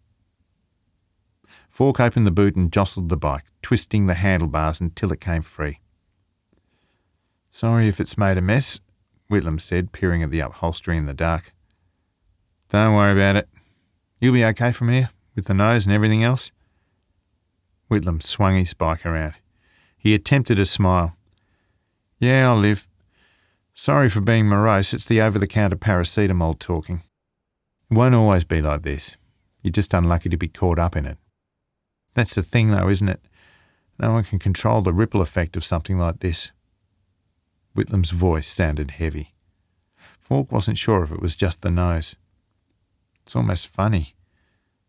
[1.70, 5.80] Falk opened the boot and jostled the bike, twisting the handlebars until it came free.
[7.52, 8.80] Sorry if it's made a mess,
[9.32, 11.54] Whitlam said, peering at the upholstery in the dark.
[12.70, 13.50] Don't worry about it.
[14.20, 16.52] You'll be okay from here, with the nose and everything else?
[17.90, 19.34] Whitlam swung his bike around.
[19.98, 21.16] He attempted a smile.
[22.20, 22.88] Yeah, I'll live.
[23.74, 27.04] Sorry for being morose, it's the over the counter paracetamol talking.
[27.90, 29.16] It won't always be like this.
[29.62, 31.18] You're just unlucky to be caught up in it.
[32.14, 33.22] That's the thing, though, isn't it?
[34.00, 36.52] No one can control the ripple effect of something like this.
[37.74, 39.34] Whitlam's voice sounded heavy.
[40.20, 42.16] Falk wasn't sure if it was just the nose.
[43.24, 44.16] It's almost funny.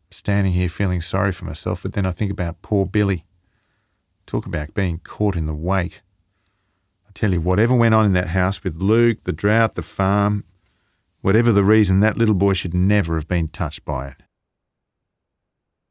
[0.06, 3.24] I'm standing here feeling sorry for myself, but then I think about poor Billy.
[4.26, 6.00] Talk about being caught in the wake.
[7.06, 10.44] I tell you, whatever went on in that house with Luke, the drought, the farm,
[11.20, 14.22] Whatever the reason, that little boy should never have been touched by it.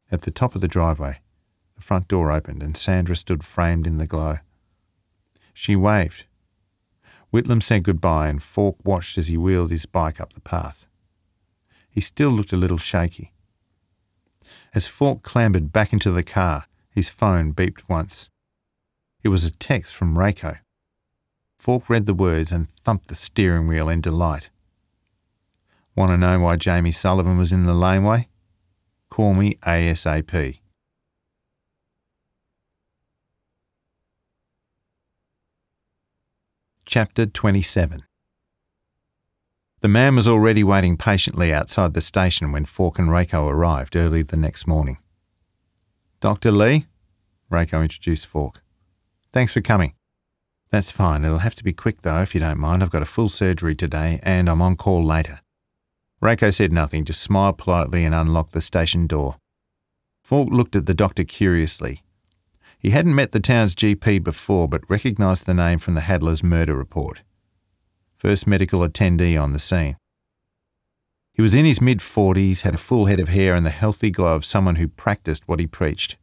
[0.10, 1.20] At the top of the driveway,
[1.76, 4.40] the front door opened and Sandra stood framed in the glow.
[5.54, 6.26] She waved.
[7.34, 10.88] Whitlam said goodbye and Falk watched as he wheeled his bike up the path.
[11.90, 13.34] He still looked a little shaky.
[14.74, 18.30] As Falk clambered back into the car, his phone beeped once.
[19.24, 20.60] It was a text from Raco.
[21.60, 24.50] Falk read the words and thumped the steering wheel in delight.
[25.98, 28.28] Want to know why Jamie Sullivan was in the laneway?
[29.10, 30.60] Call me ASAP.
[36.86, 38.04] Chapter 27
[39.82, 44.22] The man was already waiting patiently outside the station when Falk and Raco arrived early
[44.22, 45.00] the next morning.
[46.20, 46.52] Dr.
[46.52, 46.86] Lee?
[47.52, 48.62] Raco introduced Falk.
[49.34, 49.96] Thanks for coming.
[50.70, 51.26] That's fine.
[51.26, 52.84] It'll have to be quick, though, if you don't mind.
[52.84, 55.40] I've got a full surgery today, and I'm on call later.
[56.22, 59.36] Raco said nothing, just smiled politely and unlocked the station door.
[60.24, 62.02] Falk looked at the doctor curiously.
[62.80, 66.76] He hadn't met the town's GP before, but recognised the name from the Hadler's murder
[66.76, 67.22] report.
[68.18, 69.96] First medical attendee on the scene.
[71.34, 74.10] He was in his mid 40s, had a full head of hair, and the healthy
[74.10, 76.18] glow of someone who practiced what he preached.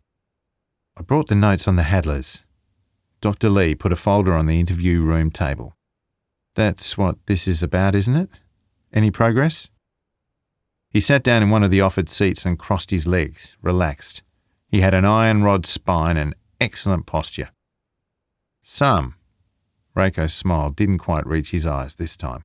[0.97, 2.43] I brought the notes on the Hadlers.
[3.21, 3.49] Dr.
[3.49, 5.77] Lee put a folder on the interview room table.
[6.55, 8.29] That's what this is about, isn't it?
[8.93, 9.71] Any progress?
[10.95, 14.23] He sat down in one of the offered seats and crossed his legs, relaxed.
[14.69, 17.51] He had an iron rod spine and excellent posture.
[18.63, 19.17] Some.
[19.97, 22.43] Raco's smile didn't quite reach his eyes this time.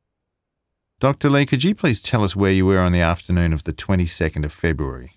[0.99, 1.29] Dr.
[1.29, 4.43] Lee, could you please tell us where you were on the afternoon of the 22nd
[4.43, 5.11] of February?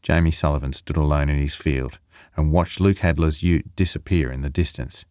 [0.00, 1.98] Jamie Sullivan stood alone in his field
[2.34, 5.04] and watched Luke Hadler's ute disappear in the distance.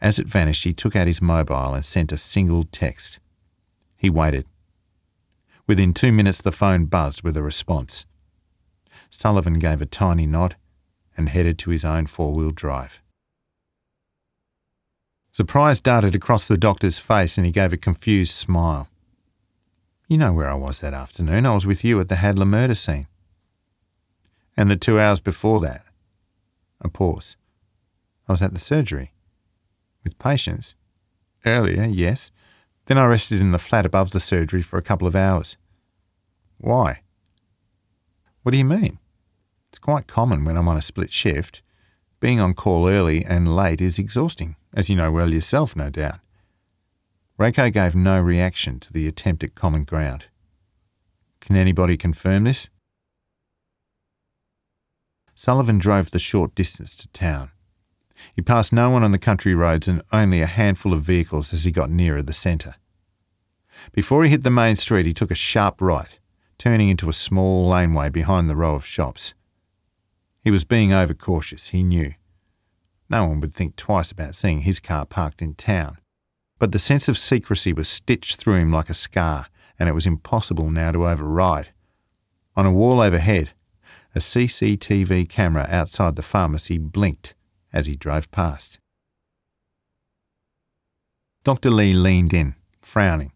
[0.00, 3.18] As it vanished, he took out his mobile and sent a single text.
[3.98, 4.46] He waited.
[5.66, 8.06] Within two minutes, the phone buzzed with a response.
[9.10, 10.56] Sullivan gave a tiny nod
[11.16, 13.02] and headed to his own four wheel drive.
[15.32, 18.88] Surprise darted across the doctor's face and he gave a confused smile.
[20.08, 21.44] You know where I was that afternoon.
[21.44, 23.08] I was with you at the Hadler murder scene.
[24.56, 25.84] And the two hours before that?
[26.80, 27.36] A pause.
[28.26, 29.12] I was at the surgery.
[30.02, 30.74] With patients.
[31.44, 32.30] Earlier, yes.
[32.88, 35.58] Then I rested in the flat above the surgery for a couple of hours.
[36.56, 37.02] Why?
[38.42, 38.98] What do you mean?
[39.68, 41.60] It's quite common when I'm on a split shift.
[42.18, 46.20] Being on call early and late is exhausting, as you know well yourself, no doubt.
[47.38, 50.24] Rako gave no reaction to the attempt at common ground.
[51.40, 52.70] Can anybody confirm this?
[55.34, 57.50] Sullivan drove the short distance to town.
[58.34, 61.64] He passed no one on the country roads and only a handful of vehicles as
[61.64, 62.76] he got nearer the centre.
[63.92, 66.18] Before he hit the main street, he took a sharp right,
[66.58, 69.34] turning into a small laneway behind the row of shops.
[70.42, 72.12] He was being overcautious, he knew.
[73.08, 75.98] No one would think twice about seeing his car parked in town.
[76.58, 79.46] But the sense of secrecy was stitched through him like a scar,
[79.78, 81.68] and it was impossible now to override.
[82.56, 83.52] On a wall overhead,
[84.14, 87.34] a CCTV camera outside the pharmacy blinked
[87.72, 88.78] as he drove past.
[91.44, 91.70] Dr.
[91.70, 93.32] Lee leaned in, frowning.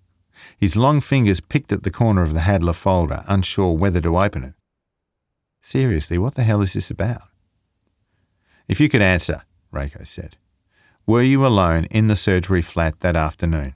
[0.58, 4.44] His long fingers picked at the corner of the Hadler folder, unsure whether to open
[4.44, 4.54] it.
[5.60, 7.22] Seriously, what the hell is this about?
[8.68, 10.36] If you could answer, Raco said.
[11.06, 13.74] Were you alone in the surgery flat that afternoon?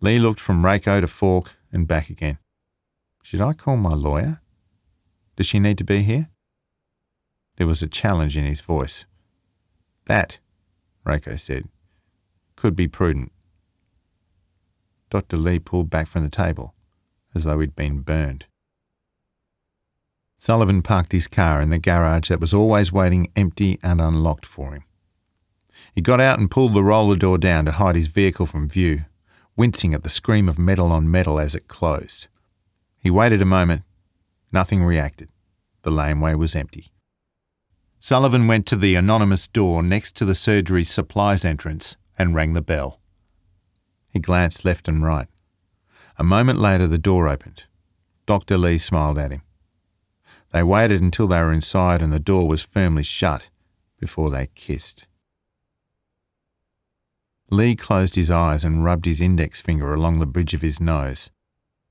[0.00, 2.38] Lee looked from Raco to Falk and back again.
[3.22, 4.40] Should I call my lawyer?
[5.36, 6.28] Does she need to be here?
[7.56, 9.04] There was a challenge in his voice.
[10.06, 10.38] That,
[11.04, 11.68] Raco said,
[12.54, 13.32] could be prudent.
[15.10, 15.36] Dr.
[15.36, 16.74] Lee pulled back from the table,
[17.34, 18.46] as though he'd been burned.
[20.38, 24.74] Sullivan parked his car in the garage that was always waiting empty and unlocked for
[24.74, 24.84] him.
[25.94, 29.04] He got out and pulled the roller door down to hide his vehicle from view,
[29.56, 32.28] wincing at the scream of metal on metal as it closed.
[32.98, 33.82] He waited a moment.
[34.52, 35.28] Nothing reacted.
[35.82, 36.92] The laneway was empty.
[38.06, 42.62] Sullivan went to the anonymous door next to the surgery's supplies entrance and rang the
[42.62, 43.00] bell.
[44.08, 45.26] He glanced left and right.
[46.16, 47.64] A moment later, the door opened.
[48.24, 48.58] Dr.
[48.58, 49.42] Lee smiled at him.
[50.52, 53.48] They waited until they were inside and the door was firmly shut
[53.98, 55.08] before they kissed.
[57.50, 61.28] Lee closed his eyes and rubbed his index finger along the bridge of his nose.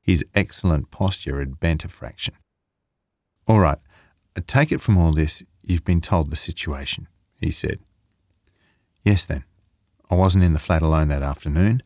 [0.01, 2.36] His excellent posture had bent a fraction.
[3.47, 3.80] All right,
[4.47, 7.07] take it from all this you've been told the situation,
[7.39, 7.80] he said.
[9.03, 9.43] Yes, then.
[10.09, 11.82] I wasn't in the flat alone that afternoon.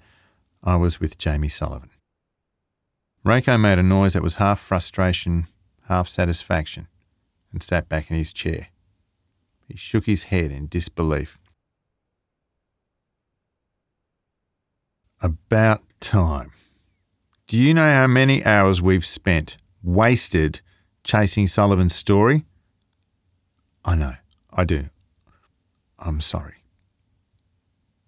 [0.64, 1.90] I was with Jamie Sullivan.
[3.26, 5.48] Raco made a noise that was half frustration,
[5.88, 6.88] half satisfaction,
[7.52, 8.68] and sat back in his chair.
[9.68, 11.38] He shook his head in disbelief.
[15.22, 16.52] About time.
[17.48, 20.62] Do you know how many hours we've spent, wasted,
[21.04, 22.46] chasing Sullivan's story?
[23.90, 24.14] I know,
[24.54, 24.90] I do.
[25.98, 26.58] I'm sorry.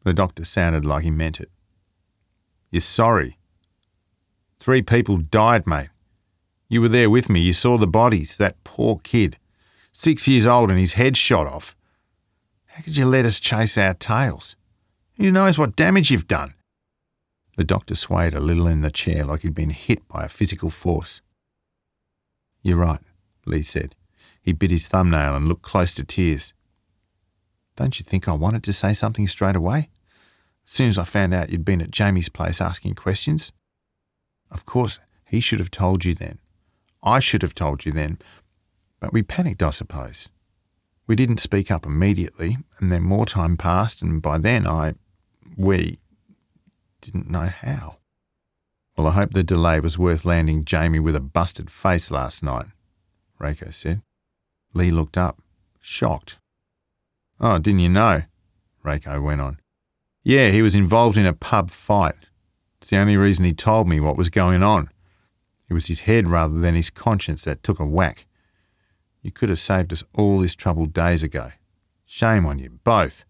[0.04, 1.50] The doctor sounded like he meant it.
[2.70, 3.40] You're sorry.
[4.60, 5.90] Three people died, mate.
[6.70, 7.40] You were there with me.
[7.40, 8.38] You saw the bodies.
[8.38, 9.40] That poor kid.
[9.92, 11.76] Six years old and his head shot off.
[12.68, 14.56] How could you let us chase our tails?
[15.18, 16.54] Who knows what damage you've done?
[17.58, 20.70] The doctor swayed a little in the chair like he'd been hit by a physical
[20.70, 21.22] force.
[22.62, 23.02] You're right,
[23.48, 23.96] Lee said.
[24.42, 26.54] He bit his thumbnail and looked close to tears.
[27.76, 29.90] Don't you think I wanted to say something straight away?
[30.66, 33.52] As soon as I found out you'd been at Jamie's place asking questions.
[34.50, 36.40] Of course, he should have told you then.
[37.04, 38.20] I should have told you then.
[39.00, 40.30] But we panicked, I suppose.
[41.08, 44.94] We didn't speak up immediately, and then more time passed, and by then I.
[45.58, 46.00] we
[47.02, 47.98] didn't know how.
[48.96, 52.68] Well, I hope the delay was worth landing Jamie with a busted face last night,
[53.40, 54.02] Raco said.
[54.74, 55.42] Lee looked up,
[55.80, 56.38] shocked.
[57.40, 58.24] Oh, didn't you know?
[58.86, 59.60] Raco went on.
[60.24, 62.16] Yeah, he was involved in a pub fight.
[62.80, 64.90] It's the only reason he told me what was going on.
[65.70, 68.26] It was his head rather than his conscience that took a whack.
[69.22, 71.52] You could have saved us all this trouble days ago.
[72.06, 73.24] Shame on you, both.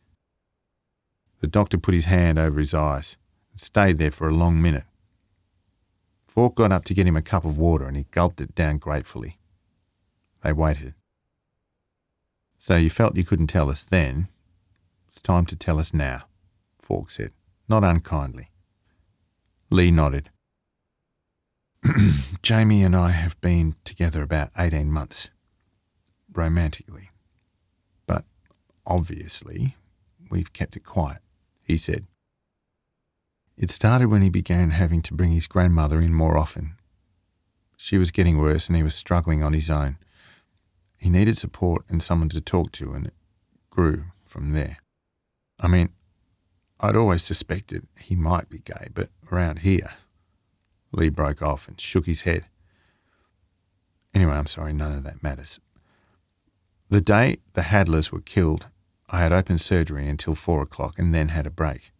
[1.39, 3.17] The doctor put his hand over his eyes
[3.51, 4.85] and stayed there for a long minute.
[6.25, 8.77] Falk got up to get him a cup of water and he gulped it down
[8.77, 9.37] gratefully.
[10.43, 10.93] They waited.
[12.61, 14.27] So you felt you couldn't tell us then.
[15.07, 16.25] It's time to tell us now,
[16.77, 17.31] Falk said,
[17.67, 18.51] not unkindly.
[19.71, 20.29] Lee nodded.
[22.43, 25.31] Jamie and I have been together about 18 months,
[26.31, 27.09] romantically.
[28.05, 28.25] But
[28.85, 29.75] obviously,
[30.29, 31.23] we've kept it quiet,
[31.63, 32.05] he said.
[33.57, 36.75] It started when he began having to bring his grandmother in more often.
[37.75, 39.97] She was getting worse and he was struggling on his own.
[41.01, 43.15] He needed support and someone to talk to, and it
[43.71, 44.77] grew from there.
[45.59, 45.89] I mean,
[46.79, 49.93] I'd always suspected he might be gay, but around here.
[50.91, 52.45] Lee broke off and shook his head.
[54.13, 55.59] Anyway, I'm sorry, none of that matters.
[56.89, 58.67] The day the Hadlers were killed,
[59.09, 61.91] I had open surgery until four o'clock and then had a break.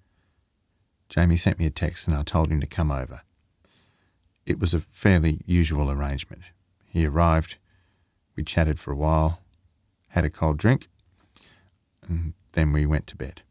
[1.10, 3.22] Jamie sent me a text and I told him to come over.
[4.46, 6.44] It was a fairly usual arrangement.
[6.86, 7.58] He arrived,
[8.42, 9.40] we chatted for a while,
[10.08, 10.88] had a cold drink,
[12.02, 13.44] and then we went to bed.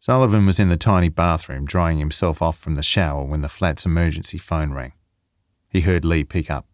[0.00, 3.84] Sullivan was in the tiny bathroom drying himself off from the shower when the flat's
[3.84, 4.94] emergency phone rang.
[5.68, 6.64] He heard Lee pick up.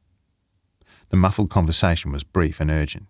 [1.09, 3.09] The muffled conversation was brief and urgent.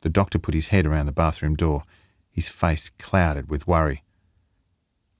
[0.00, 1.84] The doctor put his head around the bathroom door,
[2.28, 4.02] his face clouded with worry.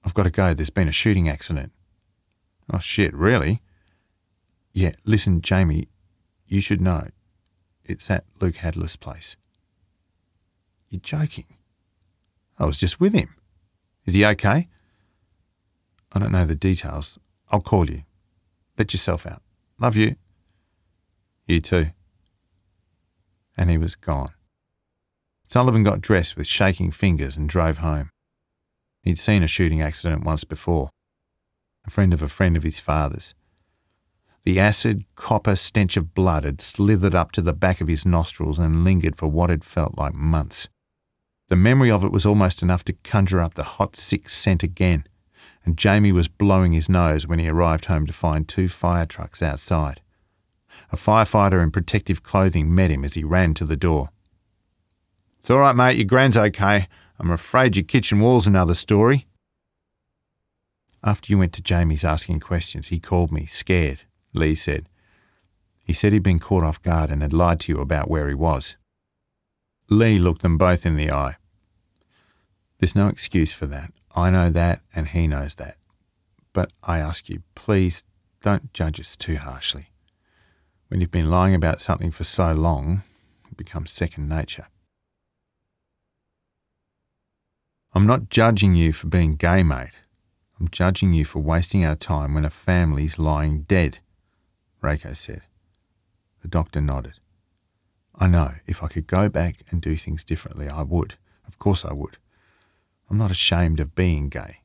[0.05, 0.55] I've got to go.
[0.55, 1.71] There's been a shooting accident.
[2.73, 3.63] Oh, shit, really?
[4.75, 5.87] Yeah, listen, Jamie,
[6.49, 7.03] you should know.
[7.85, 9.37] It's at Luke Hadler's place.
[10.89, 11.45] You're joking.
[12.59, 13.35] I was just with him.
[14.05, 14.69] Is he okay?
[16.13, 17.19] I don't know the details.
[17.51, 18.03] I'll call you.
[18.77, 19.43] Let yourself out.
[19.79, 20.17] Love you.
[21.47, 21.89] You too.
[23.57, 24.31] And he was gone.
[25.47, 28.11] Sullivan got dressed with shaking fingers and drove home.
[29.03, 30.91] He'd seen a shooting accident once before,
[31.87, 33.35] a friend of a friend of his father's.
[34.45, 38.59] The acid, copper stench of blood had slithered up to the back of his nostrils
[38.59, 40.69] and lingered for what had felt like months.
[41.49, 45.05] The memory of it was almost enough to conjure up the hot, sick scent again,
[45.65, 49.43] and Jamie was blowing his nose when he arrived home to find two fire trucks
[49.43, 50.01] outside.
[50.93, 54.11] A firefighter in protective clothing met him as he ran to the door.
[55.39, 56.89] It's all right, mate, your gran's okay.
[57.19, 59.27] I'm afraid your kitchen wall's another story.
[61.03, 64.03] After you went to Jamie's asking questions, he called me, scared,
[64.33, 64.89] Lee said.
[65.85, 68.35] He said he'd been caught off guard and had lied to you about where he
[68.35, 68.77] was.
[69.89, 71.37] Lee looked them both in the eye.
[72.79, 73.93] There's no excuse for that.
[74.15, 75.77] I know that, and he knows that.
[76.53, 78.05] But I ask you, please
[78.43, 79.91] don't judge us too harshly.
[80.89, 83.03] When you've been lying about something for so long,
[83.51, 84.67] it becomes second nature.
[87.95, 89.93] I'm not judging you for being gay, mate.
[90.61, 93.99] I'm judging you for wasting our time when a family's lying dead,
[94.83, 95.43] Raco said.
[96.43, 97.15] The doctor nodded.
[98.15, 101.15] I know, if I could go back and do things differently, I would.
[101.47, 102.19] Of course I would.
[103.09, 104.59] I'm not ashamed of being gay,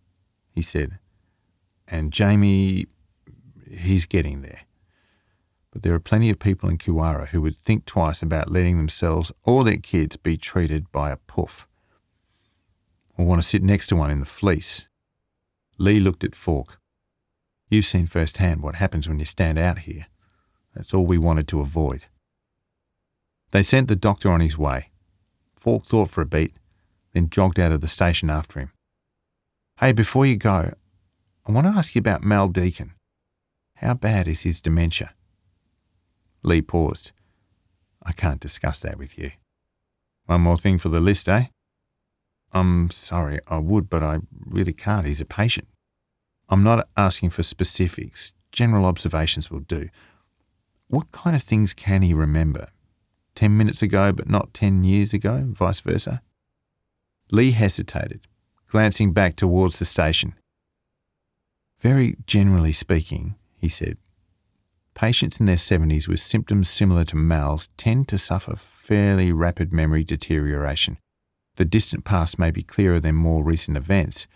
[0.52, 1.00] he said.
[1.88, 2.88] And Jamie,
[3.70, 4.62] he's getting there.
[5.72, 9.32] But there are plenty of people in Kiewarra who would think twice about letting themselves
[9.44, 11.68] or their kids be treated by a poof
[13.18, 14.88] or want to sit next to one in the fleece.
[15.78, 16.80] Lee looked at Falk.
[17.70, 20.08] You've seen firsthand what happens when you stand out here.
[20.76, 22.06] That's all we wanted to avoid.
[23.52, 24.90] They sent the doctor on his way.
[25.56, 26.56] Falk thought for a beat,
[27.14, 28.72] then jogged out of the station after him.
[29.80, 30.74] Hey, before you go,
[31.46, 32.94] I want to ask you about Mal Deacon.
[33.76, 35.14] How bad is his dementia?
[36.44, 37.12] Lee paused.
[38.02, 39.32] I can't discuss that with you.
[40.26, 41.46] One more thing for the list, eh?
[42.52, 45.08] I'm sorry, I would, but I really can't.
[45.08, 45.68] He's a patient.
[46.54, 48.32] I'm not asking for specifics.
[48.52, 49.90] General observations will do.
[50.88, 52.68] What kind of things can he remember?
[53.34, 56.22] Ten minutes ago, but not ten years ago, vice versa?
[57.32, 58.28] Lee hesitated,
[58.70, 60.36] glancing back towards the station.
[61.80, 63.98] Very generally speaking, he said,
[64.94, 70.04] patients in their 70s with symptoms similar to Mal's tend to suffer fairly rapid memory
[70.04, 71.00] deterioration.
[71.56, 74.28] The distant past may be clearer than more recent events,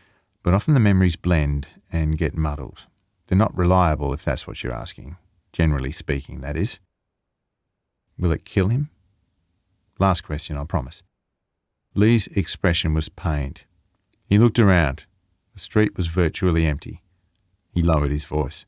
[0.48, 2.86] but often the memories blend and get muddled.
[3.28, 5.18] They're not reliable if that's what you're asking,
[5.52, 6.80] generally speaking, that is.
[8.18, 8.90] Will it kill him?
[10.00, 11.04] Last question, I promise.
[11.96, 13.66] Lee's expression was pained.
[14.24, 15.04] He looked around.
[15.54, 17.02] The street was virtually empty.
[17.74, 18.66] He lowered his voice.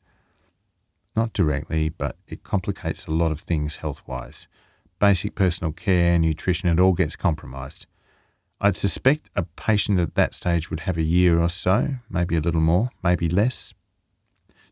[1.16, 4.48] Not directly, but it complicates a lot of things health wise.
[4.98, 7.86] Basic personal care, nutrition, it all gets compromised.
[8.60, 12.40] I'd suspect a patient at that stage would have a year or so, maybe a
[12.40, 13.72] little more, maybe less.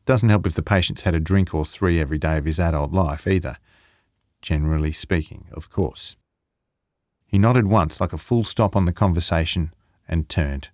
[0.04, 2.92] Doesn't help if the patient's had a drink or three every day of his adult
[2.92, 3.56] life either.
[4.42, 6.16] Generally speaking, of course.
[7.26, 9.72] He nodded once, like a full stop on the conversation,
[10.06, 10.68] and turned.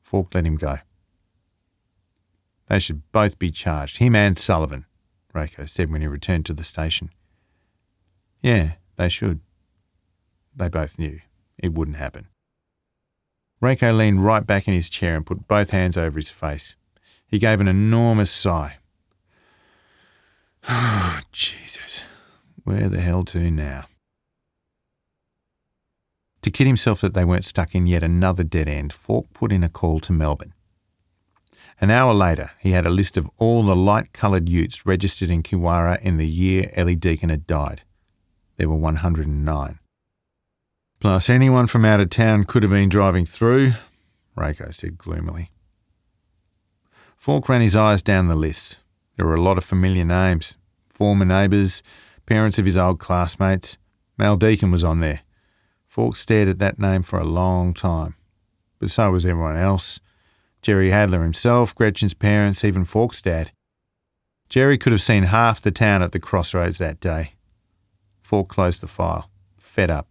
[0.00, 0.78] Falk let him go.
[2.68, 4.86] They should both be charged, him and Sullivan,
[5.34, 7.10] Raco said when he returned to the station.
[8.42, 9.40] Yeah, they should.
[10.56, 11.20] They both knew
[11.62, 12.28] it wouldn't happen.
[13.62, 16.74] Raco leaned right back in his chair and put both hands over his face.
[17.26, 18.78] He gave an enormous sigh.
[20.68, 22.04] Oh, Jesus.
[22.64, 23.86] Where the hell to now?
[26.42, 29.62] To kid himself that they weren't stuck in yet another dead end, Falk put in
[29.62, 30.54] a call to Melbourne.
[31.80, 35.42] An hour later, he had a list of all the light coloured utes registered in
[35.42, 37.82] Kiewarra in the year Ellie Deacon had died.
[38.56, 39.78] There were 109.
[41.00, 43.72] Plus, anyone from out of town could have been driving through,
[44.36, 45.50] Raco said gloomily.
[47.16, 48.78] Falk ran his eyes down the list.
[49.16, 50.56] There were a lot of familiar names
[51.00, 51.82] former neighbours,
[52.26, 53.78] parents of his old classmates.
[54.18, 55.22] Mal Deacon was on there.
[55.88, 58.16] Falk stared at that name for a long time.
[58.78, 59.98] But so was everyone else.
[60.60, 63.50] Jerry Hadler himself, Gretchen's parents, even Falk's dad.
[64.50, 67.32] Jerry could have seen half the town at the crossroads that day.
[68.22, 70.09] Falk closed the file, fed up.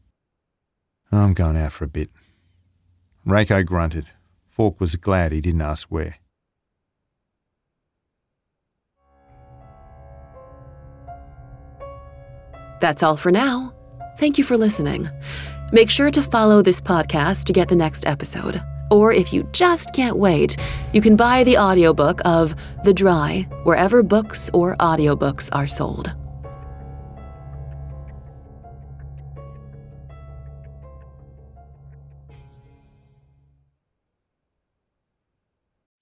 [1.12, 2.10] I'm going out for a bit.
[3.26, 4.08] Raco grunted.
[4.48, 6.18] Falk was glad he didn't ask where.
[12.82, 13.74] That's all for now.
[14.18, 15.10] Thank you for listening.
[15.72, 18.62] Make sure to follow this podcast to get the next episode.
[18.92, 20.58] Or if you just can't wait,
[20.94, 26.16] you can buy the audiobook of The Dry wherever books or audiobooks are sold.